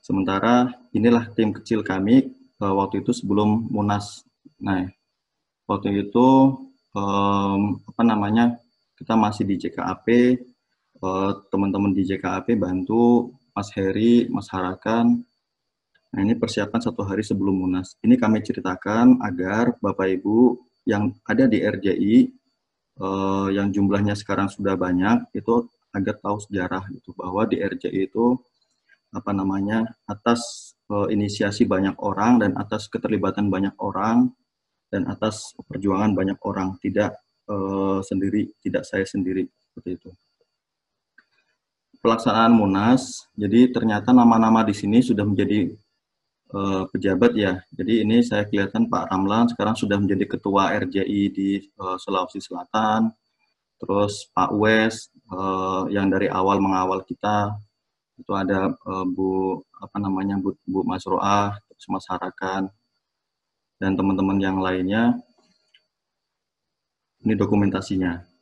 Sementara 0.00 0.72
inilah 0.96 1.28
tim 1.36 1.52
kecil 1.52 1.84
kami 1.84 2.32
uh, 2.62 2.72
waktu 2.78 3.04
itu 3.04 3.12
sebelum 3.12 3.68
Munas. 3.68 4.24
Nah, 4.62 4.88
waktu 5.68 6.06
itu 6.06 6.56
apa 6.96 8.00
namanya? 8.00 8.56
Kita 8.96 9.12
masih 9.12 9.44
di 9.44 9.60
JKAP, 9.60 10.06
uh, 11.04 11.44
teman-teman 11.52 11.92
di 11.92 12.08
JKAP 12.08 12.56
bantu 12.56 13.36
Mas 13.56 13.72
Heri, 13.72 14.28
Mas 14.28 14.52
Harakan, 14.52 15.24
Nah, 16.16 16.24
ini 16.24 16.32
persiapan 16.32 16.80
satu 16.80 17.04
hari 17.04 17.20
sebelum 17.20 17.52
Munas. 17.66 18.00
Ini 18.00 18.16
kami 18.16 18.40
ceritakan 18.40 19.20
agar 19.20 19.76
Bapak 19.84 20.08
Ibu 20.16 20.56
yang 20.88 21.12
ada 21.28 21.44
di 21.44 21.60
RJI, 21.60 22.16
eh, 23.04 23.48
yang 23.52 23.68
jumlahnya 23.68 24.16
sekarang 24.16 24.48
sudah 24.48 24.80
banyak, 24.80 25.28
itu 25.36 25.68
agar 25.92 26.16
tahu 26.16 26.40
sejarah 26.48 26.88
itu 26.96 27.12
bahwa 27.12 27.44
di 27.44 27.60
RJI 27.60 28.08
itu 28.08 28.32
apa 29.12 29.32
namanya 29.36 29.84
atas 30.08 30.72
eh, 30.88 31.08
inisiasi 31.12 31.68
banyak 31.68 32.00
orang 32.00 32.40
dan 32.40 32.56
atas 32.56 32.88
keterlibatan 32.88 33.52
banyak 33.52 33.76
orang 33.76 34.32
dan 34.88 35.04
atas 35.12 35.52
perjuangan 35.68 36.16
banyak 36.16 36.38
orang, 36.48 36.80
tidak 36.80 37.12
eh, 37.52 38.00
sendiri, 38.08 38.56
tidak 38.64 38.88
saya 38.88 39.04
sendiri 39.04 39.44
seperti 39.44 39.90
itu 40.00 40.10
pelaksanaan 42.00 42.52
Munas. 42.52 43.26
Jadi 43.36 43.72
ternyata 43.72 44.12
nama-nama 44.12 44.62
di 44.62 44.74
sini 44.76 45.02
sudah 45.02 45.24
menjadi 45.24 45.72
uh, 46.52 46.84
pejabat 46.90 47.32
ya. 47.34 47.62
Jadi 47.74 48.04
ini 48.04 48.22
saya 48.22 48.46
kelihatan 48.46 48.86
Pak 48.86 49.10
Ramlan 49.10 49.50
sekarang 49.50 49.74
sudah 49.74 49.98
menjadi 49.98 50.24
ketua 50.36 50.74
RJI 50.76 51.22
di 51.32 51.50
uh, 51.80 51.96
Sulawesi 51.98 52.42
Selatan. 52.42 53.10
Terus 53.76 54.28
Pak 54.32 54.50
Wes 54.56 55.12
uh, 55.28 55.84
yang 55.92 56.08
dari 56.08 56.32
awal 56.32 56.60
mengawal 56.62 57.04
kita 57.04 57.52
itu 58.16 58.32
ada 58.32 58.72
uh, 58.72 59.04
Bu 59.04 59.60
apa 59.76 59.96
namanya 60.00 60.40
Bu, 60.40 60.56
Bu 60.64 60.80
Masroah, 60.88 61.60
terus 61.68 61.86
Mas 61.92 62.08
dan 63.76 63.92
teman-teman 63.92 64.40
yang 64.40 64.56
lainnya. 64.56 65.20
Ini 67.20 67.36
dokumentasinya. 67.36 68.35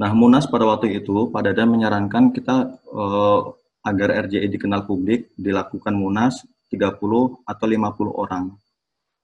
Nah, 0.00 0.16
Munas 0.16 0.48
pada 0.48 0.64
waktu 0.64 0.96
itu, 0.96 1.28
Pak 1.28 1.44
Dadan 1.44 1.76
menyarankan 1.76 2.32
kita 2.32 2.72
uh, 2.88 3.52
agar 3.84 4.24
RJI 4.24 4.48
dikenal 4.48 4.88
publik, 4.88 5.28
dilakukan 5.36 5.92
Munas 5.92 6.40
30 6.72 6.96
atau 7.44 7.66
50 7.68 8.08
orang. 8.08 8.56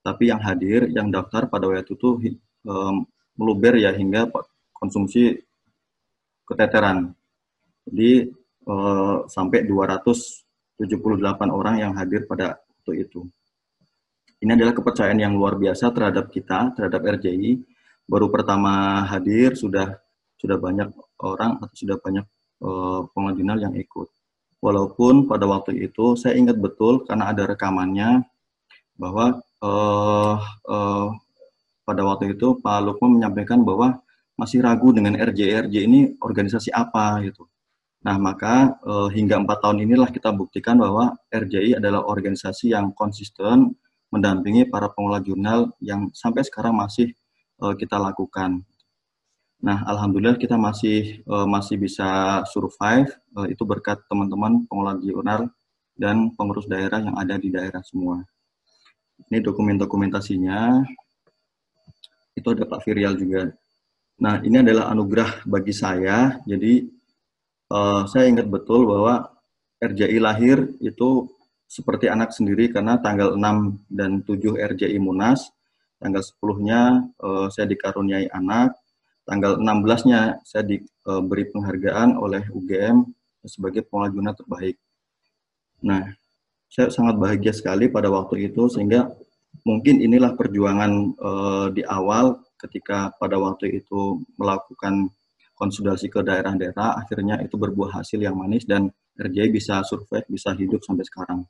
Tapi 0.04 0.28
yang 0.28 0.40
hadir, 0.44 0.92
yang 0.92 1.08
daftar 1.08 1.48
pada 1.48 1.72
waktu 1.72 1.96
itu 1.96 2.20
um, 2.68 3.08
meluber 3.40 3.80
ya 3.80 3.96
hingga 3.96 4.28
konsumsi 4.76 5.40
keteteran. 6.44 7.16
Jadi 7.88 8.28
uh, 8.68 9.24
sampai 9.32 9.64
278 9.64 10.76
orang 11.48 11.80
yang 11.80 11.92
hadir 11.96 12.28
pada 12.28 12.60
waktu 12.60 13.08
itu. 13.08 13.24
Ini 14.44 14.52
adalah 14.52 14.76
kepercayaan 14.76 15.24
yang 15.24 15.32
luar 15.32 15.56
biasa 15.56 15.88
terhadap 15.88 16.28
kita, 16.28 16.76
terhadap 16.76 17.00
RJI. 17.00 17.64
Baru 18.04 18.28
pertama 18.28 19.02
hadir 19.08 19.56
sudah 19.56 20.05
sudah 20.46 20.58
banyak 20.62 20.88
orang 21.26 21.58
atau 21.58 21.74
sudah 21.74 21.98
banyak 21.98 22.22
uh, 22.62 23.02
pengajuan 23.10 23.58
yang 23.58 23.74
ikut. 23.74 24.06
Walaupun 24.62 25.26
pada 25.26 25.44
waktu 25.50 25.82
itu 25.82 26.14
saya 26.14 26.38
ingat 26.38 26.56
betul 26.62 27.02
karena 27.02 27.34
ada 27.34 27.44
rekamannya 27.50 28.22
bahwa 28.96 29.42
uh, 29.60 30.38
uh, 30.70 31.08
pada 31.82 32.02
waktu 32.06 32.38
itu 32.38 32.58
Pak 32.62 32.78
Lukman 32.82 33.20
menyampaikan 33.20 33.66
bahwa 33.66 34.00
masih 34.38 34.62
ragu 34.62 34.92
dengan 34.92 35.18
RJRJ 35.18 35.74
ini 35.86 36.00
organisasi 36.22 36.70
apa 36.70 37.20
gitu. 37.26 37.48
Nah 38.06 38.16
maka 38.22 38.78
uh, 38.86 39.10
hingga 39.10 39.42
empat 39.42 39.66
tahun 39.66 39.82
inilah 39.82 40.14
kita 40.14 40.30
buktikan 40.30 40.78
bahwa 40.78 41.18
RJI 41.32 41.82
adalah 41.82 42.06
organisasi 42.06 42.70
yang 42.70 42.94
konsisten 42.94 43.74
mendampingi 44.14 44.70
para 44.70 44.92
pengelola 44.92 45.20
jurnal 45.24 45.74
yang 45.82 46.08
sampai 46.14 46.46
sekarang 46.46 46.78
masih 46.78 47.10
uh, 47.60 47.74
kita 47.74 47.98
lakukan. 47.98 48.62
Nah, 49.56 49.80
alhamdulillah 49.88 50.36
kita 50.36 50.60
masih 50.60 51.24
uh, 51.24 51.48
masih 51.48 51.80
bisa 51.80 52.42
survive 52.52 53.08
uh, 53.32 53.48
itu 53.48 53.64
berkat 53.64 54.04
teman-teman 54.04 54.68
pengelola 54.68 55.00
jurnal 55.00 55.48
dan 55.96 56.28
pengurus 56.36 56.68
daerah 56.68 57.00
yang 57.00 57.16
ada 57.16 57.40
di 57.40 57.48
daerah 57.48 57.80
semua. 57.80 58.20
Ini 59.32 59.40
dokumen-dokumentasinya. 59.40 60.84
Itu 62.36 62.52
ada 62.52 62.68
Pak 62.68 62.84
Firial 62.84 63.16
juga. 63.16 63.48
Nah, 64.20 64.44
ini 64.44 64.60
adalah 64.60 64.92
anugerah 64.92 65.48
bagi 65.48 65.72
saya. 65.72 66.36
Jadi 66.44 66.84
uh, 67.72 68.04
saya 68.04 68.28
ingat 68.28 68.52
betul 68.52 68.84
bahwa 68.84 69.24
RJI 69.80 70.20
lahir 70.20 70.68
itu 70.84 71.32
seperti 71.64 72.12
anak 72.12 72.30
sendiri 72.30 72.68
karena 72.68 73.00
tanggal 73.00 73.34
6 73.34 73.88
dan 73.88 74.20
7 74.20 74.56
RJI 74.76 75.00
Munas, 75.00 75.48
tanggal 75.96 76.20
10-nya 76.20 76.80
uh, 77.24 77.48
saya 77.48 77.66
dikaruniai 77.66 78.28
anak, 78.30 78.76
tanggal 79.26 79.58
16-nya 79.58 80.46
saya 80.46 80.62
diberi 80.62 81.44
e, 81.44 81.50
penghargaan 81.50 82.14
oleh 82.14 82.46
UGM 82.54 83.02
sebagai 83.42 83.82
pengelola 83.86 84.32
terbaik. 84.34 84.78
Nah, 85.82 86.02
saya 86.70 86.90
sangat 86.90 87.18
bahagia 87.18 87.54
sekali 87.54 87.90
pada 87.90 88.10
waktu 88.10 88.50
itu 88.50 88.66
sehingga 88.70 89.10
mungkin 89.62 90.02
inilah 90.02 90.34
perjuangan 90.34 90.92
uh, 91.16 91.66
di 91.70 91.86
awal 91.86 92.42
ketika 92.58 93.14
pada 93.16 93.38
waktu 93.38 93.80
itu 93.80 94.20
melakukan 94.36 95.08
konsultasi 95.56 96.12
ke 96.12 96.20
daerah-daerah, 96.20 97.00
akhirnya 97.00 97.40
itu 97.40 97.56
berbuah 97.56 98.02
hasil 98.02 98.20
yang 98.20 98.36
manis 98.36 98.68
dan 98.68 98.92
RJI 99.16 99.48
bisa 99.48 99.80
survive, 99.88 100.28
bisa 100.28 100.52
hidup 100.52 100.84
sampai 100.84 101.04
sekarang. 101.08 101.40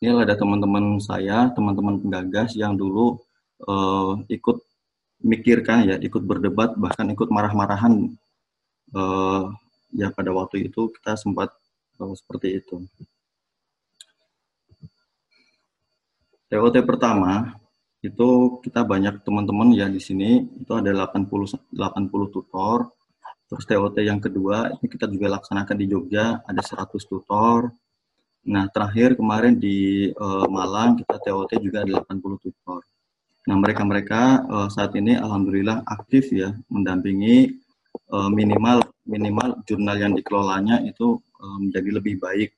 Ini 0.00 0.16
ada 0.16 0.32
teman-teman 0.36 0.96
saya, 1.00 1.52
teman-teman 1.52 2.00
penggagas 2.00 2.56
yang 2.56 2.76
dulu 2.76 3.20
uh, 3.68 4.16
ikut 4.32 4.64
mikirkan 5.24 5.88
ya, 5.88 5.96
ikut 5.96 6.22
berdebat, 6.22 6.76
bahkan 6.76 7.08
ikut 7.08 7.28
marah-marahan 7.32 8.12
uh, 8.92 9.48
ya 9.96 10.12
pada 10.12 10.30
waktu 10.36 10.68
itu 10.68 10.92
kita 11.00 11.16
sempat 11.16 11.50
uh, 11.98 12.14
seperti 12.14 12.60
itu. 12.60 12.84
TOT 16.52 16.76
pertama 16.86 17.56
itu 18.04 18.60
kita 18.60 18.84
banyak 18.84 19.24
teman-teman 19.24 19.72
ya 19.72 19.88
di 19.88 19.98
sini 19.98 20.44
itu 20.60 20.72
ada 20.76 20.92
80 21.08 21.72
80 21.72 22.34
tutor. 22.34 22.92
Terus 23.48 23.64
TOT 23.64 23.96
yang 24.04 24.20
kedua 24.20 24.70
ini 24.76 24.86
kita 24.86 25.08
juga 25.08 25.40
laksanakan 25.40 25.76
di 25.80 25.86
Jogja 25.88 26.44
ada 26.44 26.62
100 26.62 26.94
tutor. 27.10 27.72
Nah, 28.44 28.68
terakhir 28.68 29.16
kemarin 29.16 29.56
di 29.56 30.12
uh, 30.12 30.44
Malang 30.52 31.00
kita 31.00 31.16
TOT 31.16 31.52
juga 31.64 31.80
ada 31.82 32.04
80 32.04 32.44
tutor. 32.44 32.84
Nah, 33.44 33.56
mereka-mereka 33.60 34.48
uh, 34.48 34.68
saat 34.72 34.96
ini 34.96 35.20
alhamdulillah 35.20 35.84
aktif 35.84 36.32
ya 36.32 36.56
mendampingi 36.72 37.52
uh, 38.08 38.32
minimal 38.32 38.80
minimal 39.04 39.60
jurnal 39.68 40.00
yang 40.00 40.16
dikelolanya 40.16 40.80
itu 40.80 41.20
uh, 41.20 41.58
menjadi 41.60 42.00
lebih 42.00 42.16
baik 42.16 42.56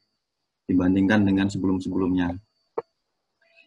dibandingkan 0.70 1.27
dengan 1.27 1.51
sebelum-sebelumnya. 1.51 2.38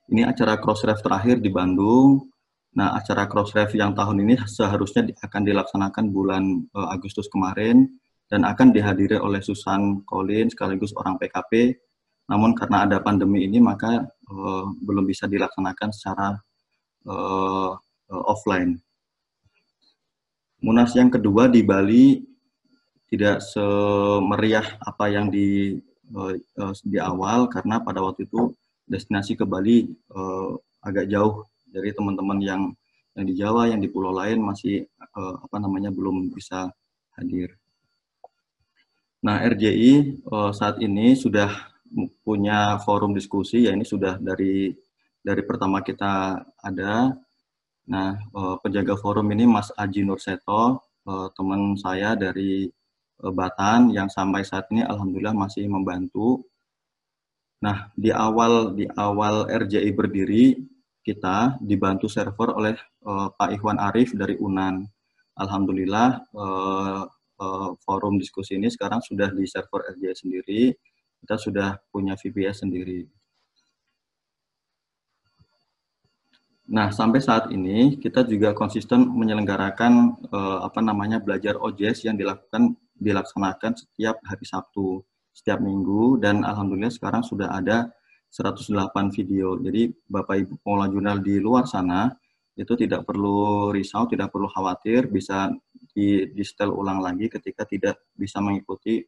Ini 0.10 0.26
acara 0.32 0.58
Crossref 0.64 1.04
terakhir 1.04 1.44
di 1.44 1.52
Bandung. 1.52 2.32
Nah, 2.80 2.96
acara 2.96 3.28
Crossref 3.28 3.76
yang 3.76 3.92
tahun 3.92 4.24
ini 4.24 4.40
seharusnya 4.48 5.12
akan 5.20 5.42
dilaksanakan 5.44 6.06
bulan 6.16 6.44
uh, 6.72 6.88
Agustus 6.96 7.28
kemarin 7.28 8.00
dan 8.32 8.48
akan 8.48 8.72
dihadiri 8.72 9.20
oleh 9.20 9.44
Susan 9.44 10.08
Collins 10.08 10.56
sekaligus 10.56 10.96
orang 10.96 11.20
PKP. 11.20 11.76
Namun 12.32 12.56
karena 12.56 12.88
ada 12.88 13.04
pandemi 13.04 13.44
ini 13.44 13.60
maka 13.60 14.08
uh, 14.08 14.66
belum 14.72 15.04
bisa 15.04 15.28
dilaksanakan 15.28 15.90
secara 15.92 16.40
uh, 17.06 17.78
offline. 18.10 18.80
Munas 20.60 20.92
yang 20.98 21.08
kedua 21.08 21.48
di 21.48 21.64
Bali 21.64 22.20
tidak 23.08 23.42
semeriah 23.42 24.76
apa 24.84 25.08
yang 25.08 25.32
di 25.32 25.80
uh, 26.14 26.36
di 26.84 27.00
awal 27.00 27.48
karena 27.48 27.80
pada 27.80 28.04
waktu 28.04 28.28
itu 28.28 28.52
destinasi 28.90 29.38
ke 29.40 29.46
Bali 29.46 29.88
uh, 30.12 30.58
agak 30.84 31.08
jauh 31.08 31.46
dari 31.70 31.94
teman-teman 31.94 32.40
yang 32.42 32.62
yang 33.18 33.26
di 33.26 33.36
Jawa, 33.36 33.70
yang 33.70 33.82
di 33.82 33.90
pulau 33.90 34.14
lain 34.16 34.42
masih 34.42 34.86
uh, 35.16 35.36
apa 35.44 35.58
namanya 35.60 35.94
belum 35.94 36.32
bisa 36.34 36.72
hadir. 37.18 37.56
Nah, 39.20 39.44
RJI 39.44 40.24
uh, 40.32 40.52
saat 40.56 40.80
ini 40.80 41.14
sudah 41.20 41.52
punya 42.24 42.78
forum 42.86 43.12
diskusi 43.12 43.66
ya 43.66 43.74
ini 43.74 43.84
sudah 43.84 44.22
dari 44.22 44.72
dari 45.20 45.42
pertama 45.44 45.84
kita 45.84 46.44
ada. 46.60 47.14
Nah, 47.90 48.10
uh, 48.38 48.56
penjaga 48.62 48.94
forum 48.94 49.28
ini 49.34 49.50
Mas 49.50 49.74
Aji 49.74 50.06
Nurseto, 50.06 50.86
uh, 51.10 51.28
teman 51.34 51.74
saya 51.74 52.14
dari 52.14 52.70
uh, 53.26 53.34
Batan 53.34 53.90
yang 53.90 54.08
sampai 54.14 54.46
saat 54.46 54.70
ini 54.70 54.86
alhamdulillah 54.86 55.34
masih 55.34 55.66
membantu 55.66 56.46
Nah, 57.60 57.92
di 57.92 58.08
awal 58.08 58.72
di 58.72 58.88
awal 58.88 59.44
RJI 59.52 59.92
berdiri, 59.92 60.56
kita 61.04 61.60
dibantu 61.60 62.08
server 62.08 62.56
oleh 62.56 62.76
Pak 63.36 63.52
Ikhwan 63.52 63.76
Arif 63.76 64.16
dari 64.16 64.40
Unan. 64.40 64.88
Alhamdulillah 65.36 66.24
forum 67.84 68.16
diskusi 68.16 68.56
ini 68.56 68.72
sekarang 68.72 69.04
sudah 69.04 69.28
di 69.36 69.44
server 69.44 69.92
RJI 69.92 70.16
sendiri. 70.16 70.62
Kita 71.20 71.36
sudah 71.36 71.76
punya 71.92 72.16
VPS 72.16 72.64
sendiri. 72.64 73.04
Nah, 76.70 76.94
sampai 76.94 77.18
saat 77.18 77.50
ini 77.50 77.98
kita 77.98 78.22
juga 78.30 78.54
konsisten 78.54 79.10
menyelenggarakan 79.10 80.22
uh, 80.30 80.62
apa 80.62 80.86
namanya 80.86 81.18
belajar 81.18 81.58
OJS 81.58 82.06
yang 82.06 82.14
dilakukan 82.14 82.78
dilaksanakan 82.94 83.74
setiap 83.74 84.22
hari 84.22 84.46
Sabtu 84.46 85.02
setiap 85.34 85.64
minggu 85.64 86.20
dan 86.20 86.44
alhamdulillah 86.44 86.92
sekarang 86.92 87.24
sudah 87.26 87.50
ada 87.56 87.90
108 88.30 88.86
video. 89.16 89.58
Jadi 89.58 89.90
Bapak 90.06 90.36
Ibu 90.46 90.54
pengelola 90.62 90.88
jurnal 90.94 91.18
di 91.24 91.42
luar 91.42 91.66
sana 91.66 92.12
itu 92.54 92.76
tidak 92.76 93.08
perlu 93.08 93.72
risau, 93.72 94.06
tidak 94.06 94.30
perlu 94.30 94.52
khawatir, 94.52 95.08
bisa 95.10 95.50
di, 95.96 96.28
di 96.30 96.44
setel 96.44 96.70
ulang 96.70 97.00
lagi 97.00 97.32
ketika 97.32 97.64
tidak 97.66 98.04
bisa 98.14 98.44
mengikuti 98.44 99.02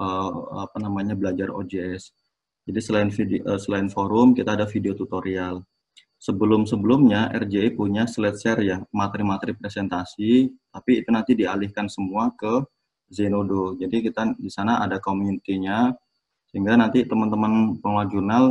uh, 0.00 0.64
apa 0.64 0.78
namanya 0.80 1.12
belajar 1.12 1.52
OJS. 1.52 2.14
Jadi 2.66 2.80
selain 2.80 3.10
video, 3.12 3.42
uh, 3.44 3.60
selain 3.60 3.90
forum 3.92 4.32
kita 4.32 4.56
ada 4.56 4.64
video 4.64 4.96
tutorial. 4.96 5.60
Sebelum-sebelumnya 6.16 7.28
RJI 7.36 7.76
punya 7.76 8.08
slide 8.08 8.40
share 8.40 8.60
ya, 8.64 8.80
materi-materi 8.88 9.52
presentasi, 9.52 10.48
tapi 10.72 11.04
itu 11.04 11.08
nanti 11.12 11.36
dialihkan 11.36 11.92
semua 11.92 12.32
ke 12.32 12.64
Zenodo. 13.06 13.76
Jadi 13.78 14.02
kita 14.02 14.34
di 14.34 14.50
sana 14.50 14.82
ada 14.82 14.98
community-nya 14.98 15.94
sehingga 16.50 16.74
nanti 16.74 17.04
teman-teman 17.04 17.78
pengelola 17.78 18.06
jurnal 18.08 18.44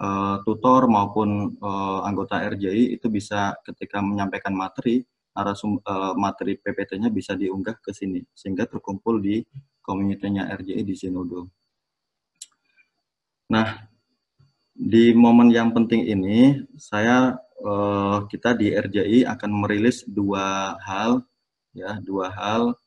uh, 0.00 0.36
tutor 0.46 0.86
maupun 0.86 1.58
uh, 1.60 2.06
anggota 2.06 2.40
RJI 2.46 2.96
itu 2.96 3.10
bisa 3.10 3.58
ketika 3.66 3.98
menyampaikan 4.00 4.54
materi 4.54 5.02
narasum 5.34 5.78
uh, 5.82 6.14
materi 6.18 6.58
PPT-nya 6.58 7.10
bisa 7.14 7.38
diunggah 7.38 7.78
ke 7.78 7.94
sini 7.94 8.22
sehingga 8.34 8.66
terkumpul 8.66 9.22
di 9.22 9.42
community-nya 9.82 10.50
RJI 10.58 10.82
di 10.82 10.94
Zenodo. 10.94 11.48
Nah, 13.48 13.87
di 14.78 15.10
momen 15.10 15.50
yang 15.50 15.74
penting 15.74 16.06
ini 16.06 16.62
saya 16.78 17.34
uh, 17.66 18.22
kita 18.30 18.54
di 18.54 18.70
RJI 18.70 19.26
akan 19.26 19.50
merilis 19.66 20.06
dua 20.06 20.78
hal 20.86 21.26
ya, 21.74 21.98
dua 21.98 22.30
hal 22.30 22.78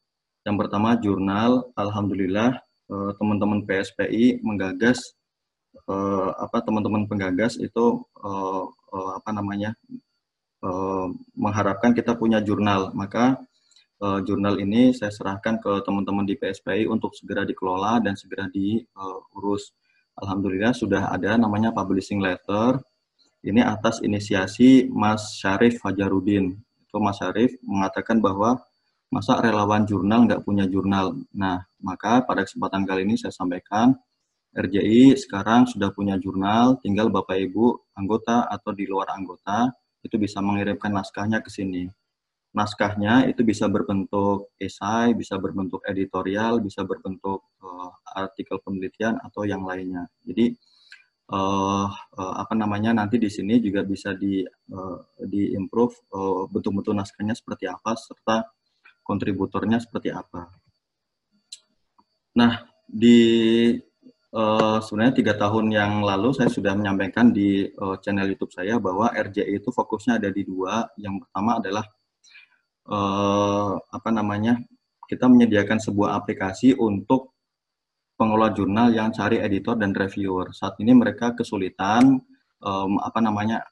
yang 0.41 0.58
pertama 0.58 0.97
jurnal, 0.97 1.69
alhamdulillah 1.77 2.58
eh, 2.89 3.12
teman-teman 3.21 3.62
PSPI 3.62 4.41
menggagas 4.41 5.13
eh, 5.86 6.30
apa 6.34 6.58
teman-teman 6.65 7.06
penggagas 7.06 7.62
itu 7.62 7.86
eh, 8.25 8.65
apa 8.91 9.30
namanya 9.32 9.77
mengharapkan 11.34 11.89
kita 11.97 12.13
punya 12.21 12.38
jurnal. 12.38 12.93
Maka 12.93 13.41
jurnal 13.97 14.62
ini 14.62 14.93
saya 14.93 15.10
serahkan 15.10 15.58
ke 15.58 15.82
teman-teman 15.82 16.21
di 16.21 16.38
PSPI 16.38 16.86
untuk 16.86 17.17
segera 17.17 17.41
dikelola 17.49 17.97
dan 17.97 18.13
segera 18.13 18.45
diurus. 18.45 19.73
Alhamdulillah 20.19 20.76
sudah 20.76 21.08
ada 21.13 21.39
namanya 21.39 21.71
publishing 21.71 22.19
letter. 22.19 22.82
Ini 23.41 23.63
atas 23.65 24.04
inisiasi 24.04 24.91
Mas 24.91 25.39
Syarif 25.39 25.82
Fajarudin. 25.82 26.54
Itu 26.58 26.97
Mas 27.02 27.17
Syarif 27.17 27.56
mengatakan 27.63 28.21
bahwa 28.21 28.62
masa 29.12 29.39
relawan 29.43 29.84
jurnal 29.84 30.28
nggak 30.30 30.43
punya 30.47 30.67
jurnal? 30.67 31.17
Nah, 31.36 31.63
maka 31.84 32.21
pada 32.24 32.47
kesempatan 32.47 32.86
kali 32.86 33.04
ini 33.04 33.15
saya 33.17 33.34
sampaikan, 33.34 33.97
RJI 34.52 35.15
sekarang 35.15 35.63
sudah 35.63 35.95
punya 35.95 36.19
jurnal, 36.19 36.76
tinggal 36.84 37.08
Bapak 37.08 37.39
Ibu 37.39 37.95
anggota 37.95 38.47
atau 38.52 38.76
di 38.76 38.84
luar 38.84 39.15
anggota 39.15 39.71
itu 40.04 40.19
bisa 40.19 40.43
mengirimkan 40.43 40.91
naskahnya 40.91 41.39
ke 41.39 41.47
sini. 41.47 41.88
Naskahnya 42.52 43.32
itu 43.32 43.48
bisa 43.48 43.72
berbentuk 43.72 44.52
esai, 44.60 45.16
bisa 45.16 45.40
berbentuk 45.40 45.80
editorial, 45.88 46.60
bisa 46.60 46.84
berbentuk 46.84 47.48
uh, 47.64 47.90
artikel 48.12 48.60
penelitian 48.60 49.16
atau 49.24 49.48
yang 49.48 49.64
lainnya. 49.64 50.12
Jadi 50.28 50.52
uh, 51.32 51.88
uh, 51.88 52.34
apa 52.44 52.54
namanya 52.54 52.92
nanti 52.92 53.16
di 53.16 53.32
sini 53.32 53.64
juga 53.64 53.88
bisa 53.88 54.12
di 54.12 54.44
uh, 54.44 55.00
di 55.24 55.56
improve 55.56 55.96
uh, 56.12 56.44
bentuk-bentuk 56.52 56.92
naskahnya 56.92 57.40
seperti 57.40 57.72
apa 57.72 57.96
serta 57.96 58.52
kontributornya 59.02 59.80
seperti 59.80 60.12
apa. 60.12 60.52
Nah, 62.36 62.64
di 62.88 63.20
uh, 64.32 64.80
sebenarnya 64.80 65.16
tiga 65.16 65.34
tahun 65.36 65.72
yang 65.72 66.04
lalu 66.04 66.32
saya 66.32 66.48
sudah 66.48 66.76
menyampaikan 66.76 67.32
di 67.32 67.68
uh, 67.76 68.00
channel 68.00 68.28
YouTube 68.28 68.56
saya 68.56 68.80
bahwa 68.80 69.12
RJI 69.12 69.60
itu 69.60 69.70
fokusnya 69.72 70.20
ada 70.20 70.30
di 70.32 70.44
dua. 70.48 70.88
Yang 70.96 71.28
pertama 71.28 71.60
adalah 71.60 71.86
uh, 72.88 73.78
apa 73.78 74.10
namanya 74.10 74.58
kita 75.06 75.28
menyediakan 75.28 75.78
sebuah 75.84 76.15
aplikasi 76.24 76.74
untuk 76.80 77.36
pengelola 78.15 78.54
jurnal 78.56 78.94
yang 78.94 79.10
cari 79.12 79.41
editor 79.41 79.76
dan 79.76 79.91
reviewer. 79.91 80.54
Saat 80.56 80.80
ini 80.80 80.94
mereka 80.96 81.34
kesulitan 81.36 82.22
um, 82.62 82.91
apa 83.02 83.20
namanya 83.20 83.65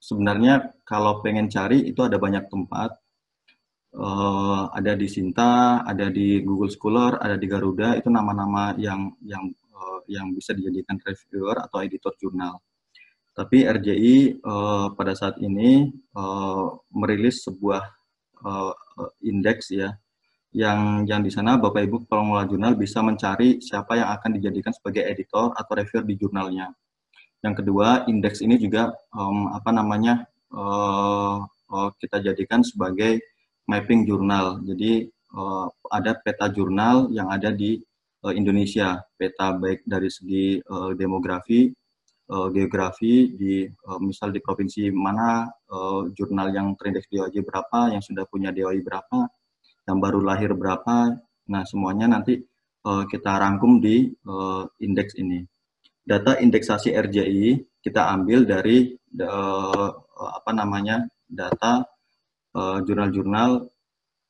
sebenarnya 0.00 0.74
kalau 0.82 1.20
pengen 1.20 1.46
cari 1.52 1.86
itu 1.86 2.00
ada 2.02 2.16
banyak 2.16 2.48
tempat 2.48 2.96
uh, 3.96 4.72
ada 4.72 4.92
di 4.96 5.08
Sinta, 5.08 5.84
ada 5.84 6.08
di 6.12 6.40
Google 6.44 6.72
Scholar, 6.72 7.20
ada 7.20 7.36
di 7.36 7.46
Garuda, 7.48 7.96
itu 7.96 8.08
nama-nama 8.12 8.76
yang 8.76 9.12
yang 9.24 9.44
uh, 9.72 10.00
yang 10.08 10.32
bisa 10.36 10.52
dijadikan 10.56 11.00
reviewer 11.00 11.56
atau 11.60 11.84
editor 11.84 12.12
jurnal. 12.20 12.60
Tapi 13.36 13.68
RJI 13.68 14.40
uh, 14.40 14.96
pada 14.96 15.12
saat 15.12 15.36
ini 15.44 15.92
uh, 16.16 16.72
merilis 16.96 17.44
sebuah 17.44 17.84
uh, 18.46 18.72
indeks 19.26 19.74
ya 19.74 19.90
yang 20.56 21.04
yang 21.04 21.20
di 21.20 21.28
sana 21.28 21.60
Bapak 21.60 21.84
Ibu 21.84 22.08
pengelola 22.08 22.48
jurnal 22.48 22.78
bisa 22.80 23.04
mencari 23.04 23.60
siapa 23.60 23.98
yang 24.00 24.08
akan 24.16 24.40
dijadikan 24.40 24.72
sebagai 24.72 25.04
editor 25.04 25.52
atau 25.52 25.72
reviewer 25.76 26.08
di 26.08 26.14
jurnalnya. 26.16 26.72
Yang 27.44 27.54
kedua, 27.60 28.08
indeks 28.08 28.40
ini 28.40 28.56
juga 28.56 28.96
um, 29.12 29.52
apa 29.52 29.68
namanya 29.68 30.24
uh, 30.48 31.44
uh, 31.44 31.90
kita 32.00 32.24
jadikan 32.24 32.64
sebagai 32.64 33.20
mapping 33.68 34.08
jurnal. 34.08 34.64
Jadi 34.64 35.12
uh, 35.36 35.68
ada 35.92 36.16
peta 36.16 36.48
jurnal 36.48 37.12
yang 37.12 37.28
ada 37.28 37.52
di 37.52 37.76
uh, 38.24 38.32
Indonesia, 38.32 39.04
peta 39.20 39.52
baik 39.52 39.84
dari 39.84 40.08
segi 40.08 40.56
uh, 40.64 40.96
demografi, 40.96 41.68
uh, 42.30 42.48
geografi, 42.50 43.34
di 43.34 43.66
uh, 43.66 44.00
misal 44.02 44.34
di 44.34 44.40
provinsi 44.42 44.90
mana 44.90 45.46
uh, 45.46 46.10
jurnal 46.12 46.50
yang 46.50 46.74
terindeks 46.74 47.06
DOI 47.10 47.40
berapa, 47.42 47.94
yang 47.94 48.02
sudah 48.02 48.26
punya 48.26 48.50
DOI 48.50 48.82
berapa, 48.82 49.30
yang 49.86 49.98
baru 50.02 50.20
lahir 50.22 50.54
berapa. 50.54 51.14
Nah, 51.46 51.62
semuanya 51.62 52.10
nanti 52.10 52.42
uh, 52.86 53.04
kita 53.06 53.38
rangkum 53.38 53.78
di 53.78 54.10
uh, 54.26 54.66
indeks 54.82 55.14
ini. 55.18 55.42
Data 56.06 56.38
indeksasi 56.38 56.94
RJI 56.94 57.82
kita 57.82 58.14
ambil 58.14 58.46
dari 58.46 58.94
uh, 59.22 59.90
apa 60.16 60.50
namanya 60.54 61.02
data 61.26 61.82
jurnal-jurnal 62.56 63.50
uh, 63.60 63.66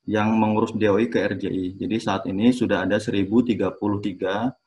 yang 0.09 0.35
mengurus 0.39 0.73
DOI 0.73 1.11
ke 1.11 1.19
RJI. 1.21 1.77
Jadi 1.77 1.97
saat 1.99 2.25
ini 2.31 2.55
sudah 2.55 2.87
ada 2.87 2.97
1033 2.97 4.66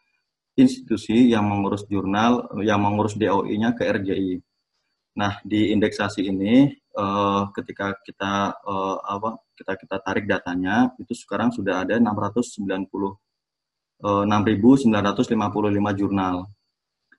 institusi 0.59 1.31
yang 1.31 1.47
mengurus 1.47 1.87
jurnal, 1.87 2.51
yang 2.61 2.79
mengurus 2.83 3.15
DOI-nya 3.15 3.73
ke 3.73 3.87
RJI. 3.87 4.39
Nah, 5.17 5.39
di 5.43 5.71
indeksasi 5.73 6.27
ini 6.27 6.69
uh, 6.95 7.47
ketika 7.55 7.95
kita 8.03 8.59
uh, 8.63 8.97
apa 9.03 9.39
kita 9.55 9.73
kita 9.75 9.95
tarik 10.03 10.25
datanya 10.27 10.91
itu 10.99 11.11
sekarang 11.15 11.51
sudah 11.51 11.83
ada 11.83 11.99
690 11.99 13.19
uh, 14.03 14.23
6.955 14.23 15.99
jurnal. 15.99 16.47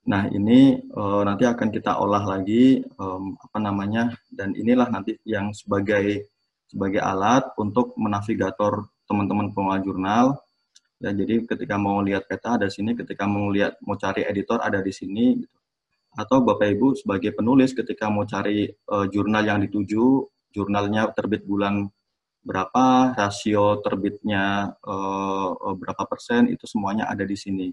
Nah 0.00 0.22
ini 0.33 0.81
uh, 0.96 1.22
nanti 1.29 1.44
akan 1.44 1.68
kita 1.68 2.00
olah 2.00 2.24
lagi 2.24 2.81
um, 2.96 3.37
apa 3.37 3.59
namanya 3.61 4.16
dan 4.33 4.57
inilah 4.57 4.88
nanti 4.88 5.20
yang 5.29 5.53
sebagai 5.53 6.33
sebagai 6.64 7.03
alat 7.05 7.44
untuk 7.61 7.92
menavigator 8.00 8.88
teman-teman 9.05 9.53
pengelola 9.53 9.81
jurnal. 9.85 10.26
Ya, 11.00 11.10
jadi 11.16 11.48
ketika 11.48 11.80
mau 11.80 12.04
lihat 12.04 12.28
peta 12.28 12.60
ada 12.60 12.68
di 12.68 12.74
sini, 12.76 12.92
ketika 12.92 13.24
mau 13.24 13.48
lihat 13.48 13.80
mau 13.80 13.96
cari 13.96 14.20
editor 14.28 14.60
ada 14.60 14.84
di 14.84 14.92
sini. 14.92 15.40
Gitu 15.40 15.60
atau 16.18 16.42
Bapak 16.42 16.66
Ibu 16.74 16.98
sebagai 16.98 17.30
penulis 17.36 17.70
ketika 17.70 18.10
mau 18.10 18.26
cari 18.26 18.66
uh, 18.66 19.06
jurnal 19.06 19.46
yang 19.46 19.62
dituju, 19.62 20.26
jurnalnya 20.50 21.14
terbit 21.14 21.46
bulan 21.46 21.86
berapa, 22.42 23.14
rasio 23.14 23.78
terbitnya 23.84 24.74
uh, 24.82 25.76
berapa 25.76 26.02
persen, 26.08 26.50
itu 26.50 26.66
semuanya 26.66 27.06
ada 27.06 27.22
di 27.22 27.36
sini. 27.38 27.68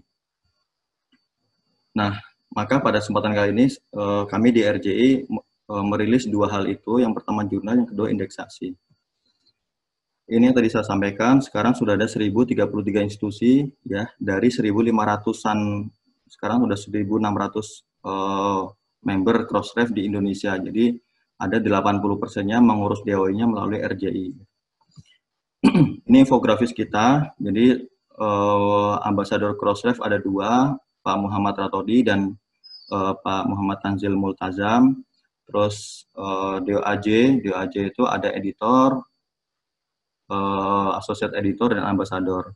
Nah, 1.98 2.14
maka 2.54 2.78
pada 2.78 3.02
kesempatan 3.02 3.34
kali 3.34 3.50
ini 3.58 3.66
uh, 3.96 4.28
kami 4.28 4.54
di 4.54 4.62
RJI 4.62 5.26
merilis 5.68 6.24
dua 6.24 6.48
hal 6.48 6.64
itu, 6.64 6.96
yang 6.96 7.12
pertama 7.12 7.44
jurnal, 7.44 7.84
yang 7.84 7.88
kedua 7.90 8.08
indeksasi. 8.08 8.72
Ini 10.28 10.52
yang 10.52 10.56
tadi 10.60 10.68
saya 10.68 10.84
sampaikan, 10.84 11.40
sekarang 11.40 11.72
sudah 11.72 11.96
ada 11.96 12.04
1033 12.04 12.68
institusi, 13.00 13.64
ya 13.80 14.04
dari 14.20 14.52
1.500-an, 14.52 15.88
sekarang 16.28 16.68
sudah 16.68 16.76
1.600 16.76 18.04
uh, 18.04 18.68
member 19.08 19.48
Crossref 19.48 19.88
di 19.88 20.04
Indonesia. 20.04 20.52
Jadi 20.60 20.92
ada 21.40 21.56
80 21.56 22.20
persennya 22.20 22.60
mengurus 22.60 23.00
DOI-nya 23.08 23.48
melalui 23.48 23.80
RJI. 23.80 24.28
Ini 26.12 26.18
infografis 26.28 26.76
kita. 26.76 27.32
Jadi 27.40 27.88
uh, 28.20 29.00
ambasador 29.00 29.56
Crossref 29.56 29.96
ada 30.04 30.20
dua, 30.20 30.76
Pak 31.00 31.16
Muhammad 31.24 31.56
Ratodi 31.56 32.04
dan 32.04 32.36
uh, 32.92 33.16
Pak 33.16 33.48
Muhammad 33.48 33.80
Tanzil 33.80 34.12
Multazam. 34.12 35.00
Terus 35.48 36.04
uh, 36.20 36.60
DOAJ, 36.60 37.40
DOAJ 37.40 37.96
itu 37.96 38.04
ada 38.04 38.28
editor, 38.28 39.07
uh, 40.28 40.96
associate 41.00 41.34
editor 41.36 41.76
dan 41.76 41.84
ambasador. 41.84 42.52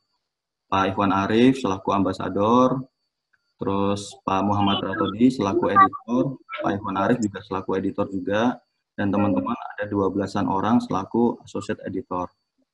Pak 0.72 0.96
Ikhwan 0.96 1.12
Arif 1.12 1.60
selaku 1.60 1.92
ambasador, 1.92 2.80
terus 3.60 4.16
Pak 4.24 4.40
Muhammad 4.40 4.80
Ratodi 4.80 5.28
selaku 5.28 5.68
editor, 5.68 6.40
Pak 6.64 6.72
Ivan 6.80 6.96
Arif 6.96 7.18
juga 7.20 7.44
selaku 7.44 7.76
editor 7.76 8.06
juga, 8.08 8.56
dan 8.96 9.12
teman-teman 9.12 9.52
ada 9.52 9.84
12-an 9.84 10.48
orang 10.48 10.80
selaku 10.80 11.36
associate 11.44 11.84
editor. 11.84 12.24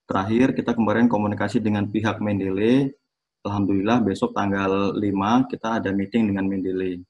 Terakhir, 0.06 0.54
kita 0.54 0.78
kemarin 0.78 1.10
komunikasi 1.10 1.58
dengan 1.58 1.90
pihak 1.90 2.22
Mendeley, 2.22 2.94
Alhamdulillah 3.42 4.02
besok 4.02 4.34
tanggal 4.34 4.94
5 4.94 5.50
kita 5.50 5.78
ada 5.82 5.90
meeting 5.90 6.30
dengan 6.30 6.46
Mendeley. 6.46 7.02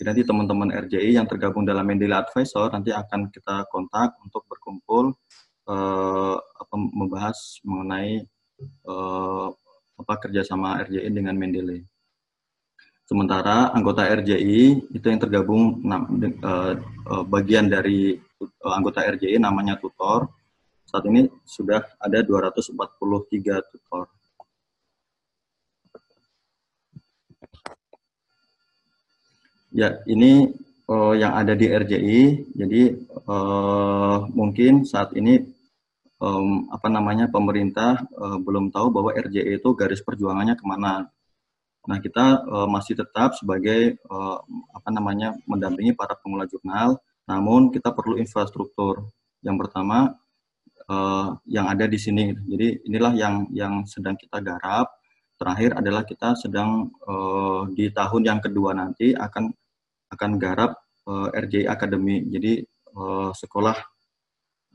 Jadi 0.00 0.06
nanti 0.06 0.22
teman-teman 0.24 0.68
RJI 0.72 1.20
yang 1.20 1.28
tergabung 1.28 1.68
dalam 1.68 1.84
Mendeley 1.84 2.16
Advisor 2.16 2.72
nanti 2.72 2.94
akan 2.94 3.28
kita 3.28 3.68
kontak 3.68 4.16
untuk 4.24 4.48
berkumpul 4.48 5.12
eh, 5.68 6.36
apa, 6.40 6.74
membahas 6.76 7.60
mengenai 7.66 8.24
eh, 8.64 9.48
apa 10.00 10.14
kerjasama 10.16 10.80
RJI 10.88 11.08
dengan 11.12 11.36
Mendeley. 11.36 11.84
Sementara 13.10 13.74
anggota 13.74 14.06
RJI 14.06 14.86
itu 14.94 15.06
yang 15.10 15.18
tergabung 15.18 15.82
uh, 15.82 16.78
uh, 17.10 17.24
bagian 17.26 17.66
dari 17.66 18.14
uh, 18.38 18.70
anggota 18.70 19.02
RJI 19.02 19.34
namanya 19.42 19.74
tutor. 19.82 20.30
Saat 20.86 21.10
ini 21.10 21.26
sudah 21.42 21.82
ada 21.98 22.22
243 22.22 22.70
tutor. 23.66 24.06
Ya, 29.74 29.98
ini 30.06 30.54
uh, 30.90 31.14
yang 31.14 31.32
ada 31.38 31.54
di 31.54 31.70
RJI. 31.70 32.22
Jadi 32.58 32.82
uh, 33.30 34.26
mungkin 34.34 34.82
saat 34.82 35.14
ini 35.14 35.38
um, 36.18 36.66
apa 36.74 36.90
namanya 36.90 37.30
pemerintah 37.30 38.02
uh, 38.18 38.38
belum 38.42 38.74
tahu 38.74 38.90
bahwa 38.90 39.14
RJI 39.14 39.62
itu 39.62 39.70
garis 39.78 40.02
perjuangannya 40.02 40.58
ke 40.58 40.66
mana 40.66 41.06
Nah, 41.88 41.96
kita 41.96 42.44
uh, 42.44 42.68
masih 42.68 42.92
tetap 42.92 43.32
sebagai 43.40 43.96
uh, 44.12 44.36
apa 44.76 44.88
namanya 44.92 45.32
mendampingi 45.48 45.96
para 45.96 46.12
pengelola 46.20 46.44
jurnal, 46.44 47.00
namun 47.24 47.72
kita 47.72 47.96
perlu 47.96 48.20
infrastruktur. 48.20 49.08
Yang 49.40 49.56
pertama 49.64 50.12
uh, 50.92 51.40
yang 51.48 51.72
ada 51.72 51.88
di 51.88 51.96
sini. 51.96 52.36
Jadi 52.36 52.84
inilah 52.84 53.12
yang 53.16 53.48
yang 53.56 53.74
sedang 53.88 54.16
kita 54.20 54.44
garap. 54.44 54.92
Terakhir 55.40 55.72
adalah 55.80 56.04
kita 56.04 56.36
sedang 56.36 56.92
uh, 57.08 57.64
di 57.72 57.88
tahun 57.88 58.22
yang 58.28 58.40
kedua 58.44 58.76
nanti 58.76 59.16
akan 59.16 59.48
akan 60.10 60.30
garap 60.36 60.76
uh, 61.06 61.30
RJI 61.32 61.66
Academy. 61.70 62.26
Jadi 62.26 62.60
uh, 62.94 63.30
sekolah 63.30 63.76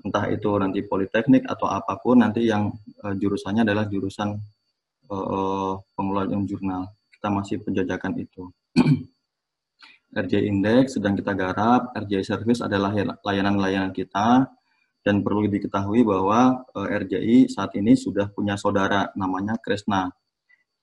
entah 0.04 0.26
itu 0.28 0.52
nanti 0.60 0.84
politeknik 0.84 1.48
atau 1.48 1.71
apa 1.71 2.00
pun 2.00 2.19
nanti 2.19 2.48
yang 2.48 2.71
uh, 3.04 3.15
jurusannya 3.15 3.63
adalah 3.63 3.88
jurusan 3.88 4.36
uh, 5.12 5.74
pengelolaan 5.95 6.43
jurnal. 6.48 6.91
Kita 7.12 7.28
masih 7.32 7.62
penjajakan 7.63 8.13
itu. 8.19 8.43
RJ 10.15 10.48
Index 10.48 10.95
sedang 10.95 11.19
kita 11.19 11.36
garap, 11.36 11.91
RJ 11.91 12.24
Service 12.24 12.63
adalah 12.63 12.95
layanan-layanan 13.19 13.91
kita, 13.91 14.48
dan 15.06 15.21
perlu 15.21 15.45
diketahui 15.45 16.02
bahwa 16.02 16.65
eh, 16.74 16.88
RJI 17.06 17.38
saat 17.54 17.78
ini 17.78 17.93
sudah 17.93 18.34
punya 18.34 18.58
saudara 18.58 19.13
namanya 19.13 19.54
Kresna. 19.62 20.10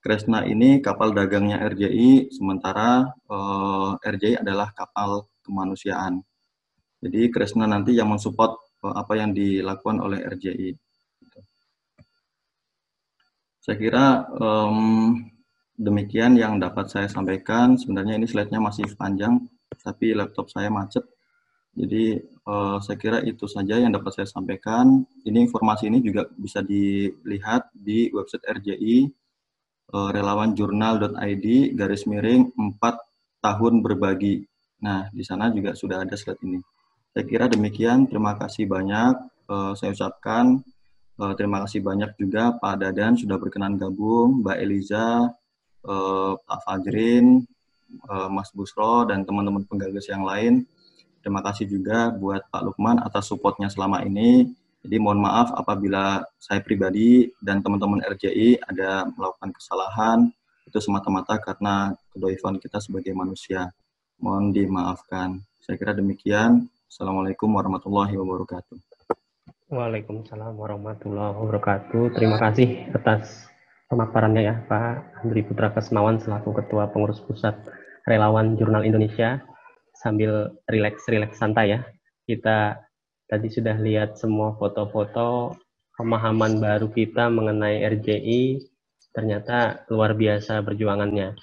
Kresna 0.02 0.42
ini 0.42 0.82
kapal 0.82 1.14
dagangnya 1.14 1.62
RJI, 1.62 2.34
sementara 2.34 3.06
eh, 3.06 3.90
RJI 4.02 4.42
adalah 4.42 4.74
kapal 4.74 5.30
kemanusiaan. 5.46 6.22
Jadi 7.02 7.30
Kresna 7.34 7.66
nanti 7.66 7.98
yang 7.98 8.10
mensupport 8.10 8.62
uh, 8.86 8.94
apa 8.94 9.18
yang 9.18 9.34
dilakukan 9.34 9.98
oleh 9.98 10.22
RJI. 10.22 10.78
Saya 13.62 13.76
kira 13.78 14.26
um, 14.38 15.18
demikian 15.78 16.34
yang 16.34 16.58
dapat 16.58 16.90
saya 16.90 17.06
sampaikan. 17.06 17.78
Sebenarnya 17.78 18.18
ini 18.18 18.26
slide-nya 18.26 18.58
masih 18.58 18.86
panjang, 18.98 19.38
tapi 19.82 20.14
laptop 20.14 20.50
saya 20.50 20.70
macet. 20.70 21.02
Jadi 21.72 22.20
uh, 22.46 22.78
saya 22.84 22.98
kira 23.00 23.18
itu 23.26 23.50
saja 23.50 23.78
yang 23.82 23.90
dapat 23.94 24.14
saya 24.14 24.28
sampaikan. 24.30 25.02
Ini 25.26 25.46
informasi 25.46 25.90
ini 25.90 25.98
juga 26.02 26.26
bisa 26.38 26.62
dilihat 26.62 27.70
di 27.74 28.10
website 28.14 28.46
RJI 28.46 28.96
eh, 29.06 29.21
relawanjurnal.id 29.92 31.46
garis 31.76 32.08
miring 32.08 32.48
4 32.56 33.44
tahun 33.44 33.84
berbagi. 33.84 34.40
Nah, 34.82 35.12
di 35.12 35.20
sana 35.22 35.52
juga 35.52 35.76
sudah 35.76 36.02
ada 36.02 36.16
slide 36.16 36.40
ini. 36.48 36.58
Saya 37.12 37.24
kira 37.28 37.44
demikian. 37.46 38.08
Terima 38.08 38.34
kasih 38.40 38.64
banyak. 38.64 39.14
Uh, 39.46 39.76
saya 39.76 39.92
ucapkan 39.92 40.64
Uh, 41.20 41.36
terima 41.36 41.60
kasih 41.62 41.84
banyak 41.84 42.16
juga 42.16 42.56
Pak 42.56 42.82
Dadan 42.82 43.20
sudah 43.20 43.36
berkenan 43.36 43.76
gabung, 43.76 44.40
Mbak 44.40 44.58
Eliza, 44.64 45.28
Pak 46.40 46.60
Fajrin, 46.64 47.44
Mas 48.32 48.48
Busro, 48.56 49.04
dan 49.04 49.22
teman-teman 49.28 49.62
penggagas 49.68 50.08
yang 50.08 50.24
lain. 50.24 50.64
Terima 51.20 51.44
kasih 51.44 51.68
juga 51.70 52.10
buat 52.10 52.48
Pak 52.48 52.62
Lukman 52.64 52.98
atas 52.98 53.28
supportnya 53.28 53.68
selama 53.68 54.02
ini. 54.02 54.50
Jadi 54.82 54.98
mohon 54.98 55.22
maaf 55.22 55.54
apabila 55.54 56.26
saya 56.42 56.58
pribadi 56.58 57.30
dan 57.38 57.62
teman-teman 57.62 58.02
RJI 58.02 58.66
ada 58.66 59.06
melakukan 59.14 59.54
kesalahan, 59.54 60.26
itu 60.66 60.78
semata-mata 60.82 61.38
karena 61.38 61.94
kedoifan 62.10 62.58
kita 62.58 62.82
sebagai 62.82 63.14
manusia. 63.14 63.70
Mohon 64.18 64.50
dimaafkan. 64.50 65.38
Saya 65.62 65.78
kira 65.78 65.94
demikian. 65.94 66.66
Assalamualaikum 66.90 67.46
warahmatullahi 67.54 68.18
wabarakatuh. 68.18 68.76
Waalaikumsalam 69.70 70.58
warahmatullahi 70.58 71.32
wabarakatuh. 71.38 72.18
Terima 72.18 72.36
kasih 72.42 72.90
atas 72.90 73.46
pemaparannya 73.86 74.42
ya 74.44 74.54
Pak 74.66 75.22
Andri 75.22 75.46
Putra 75.46 75.70
Kesmawan 75.70 76.18
selaku 76.18 76.58
Ketua 76.58 76.90
Pengurus 76.90 77.22
Pusat 77.22 77.70
Relawan 78.04 78.58
Jurnal 78.58 78.82
Indonesia 78.82 79.40
sambil 79.94 80.58
rileks-rileks 80.66 81.38
santai 81.38 81.78
ya. 81.78 81.80
Kita 82.26 82.82
tadi 83.26 83.48
sudah 83.50 83.76
lihat 83.78 84.16
semua 84.18 84.54
foto-foto 84.56 85.58
pemahaman 85.98 86.58
baru 86.58 86.88
kita 86.90 87.28
mengenai 87.28 87.84
RJI 87.84 88.62
ternyata 89.12 89.84
luar 89.92 90.16
biasa 90.16 90.64
perjuangannya. 90.64 91.36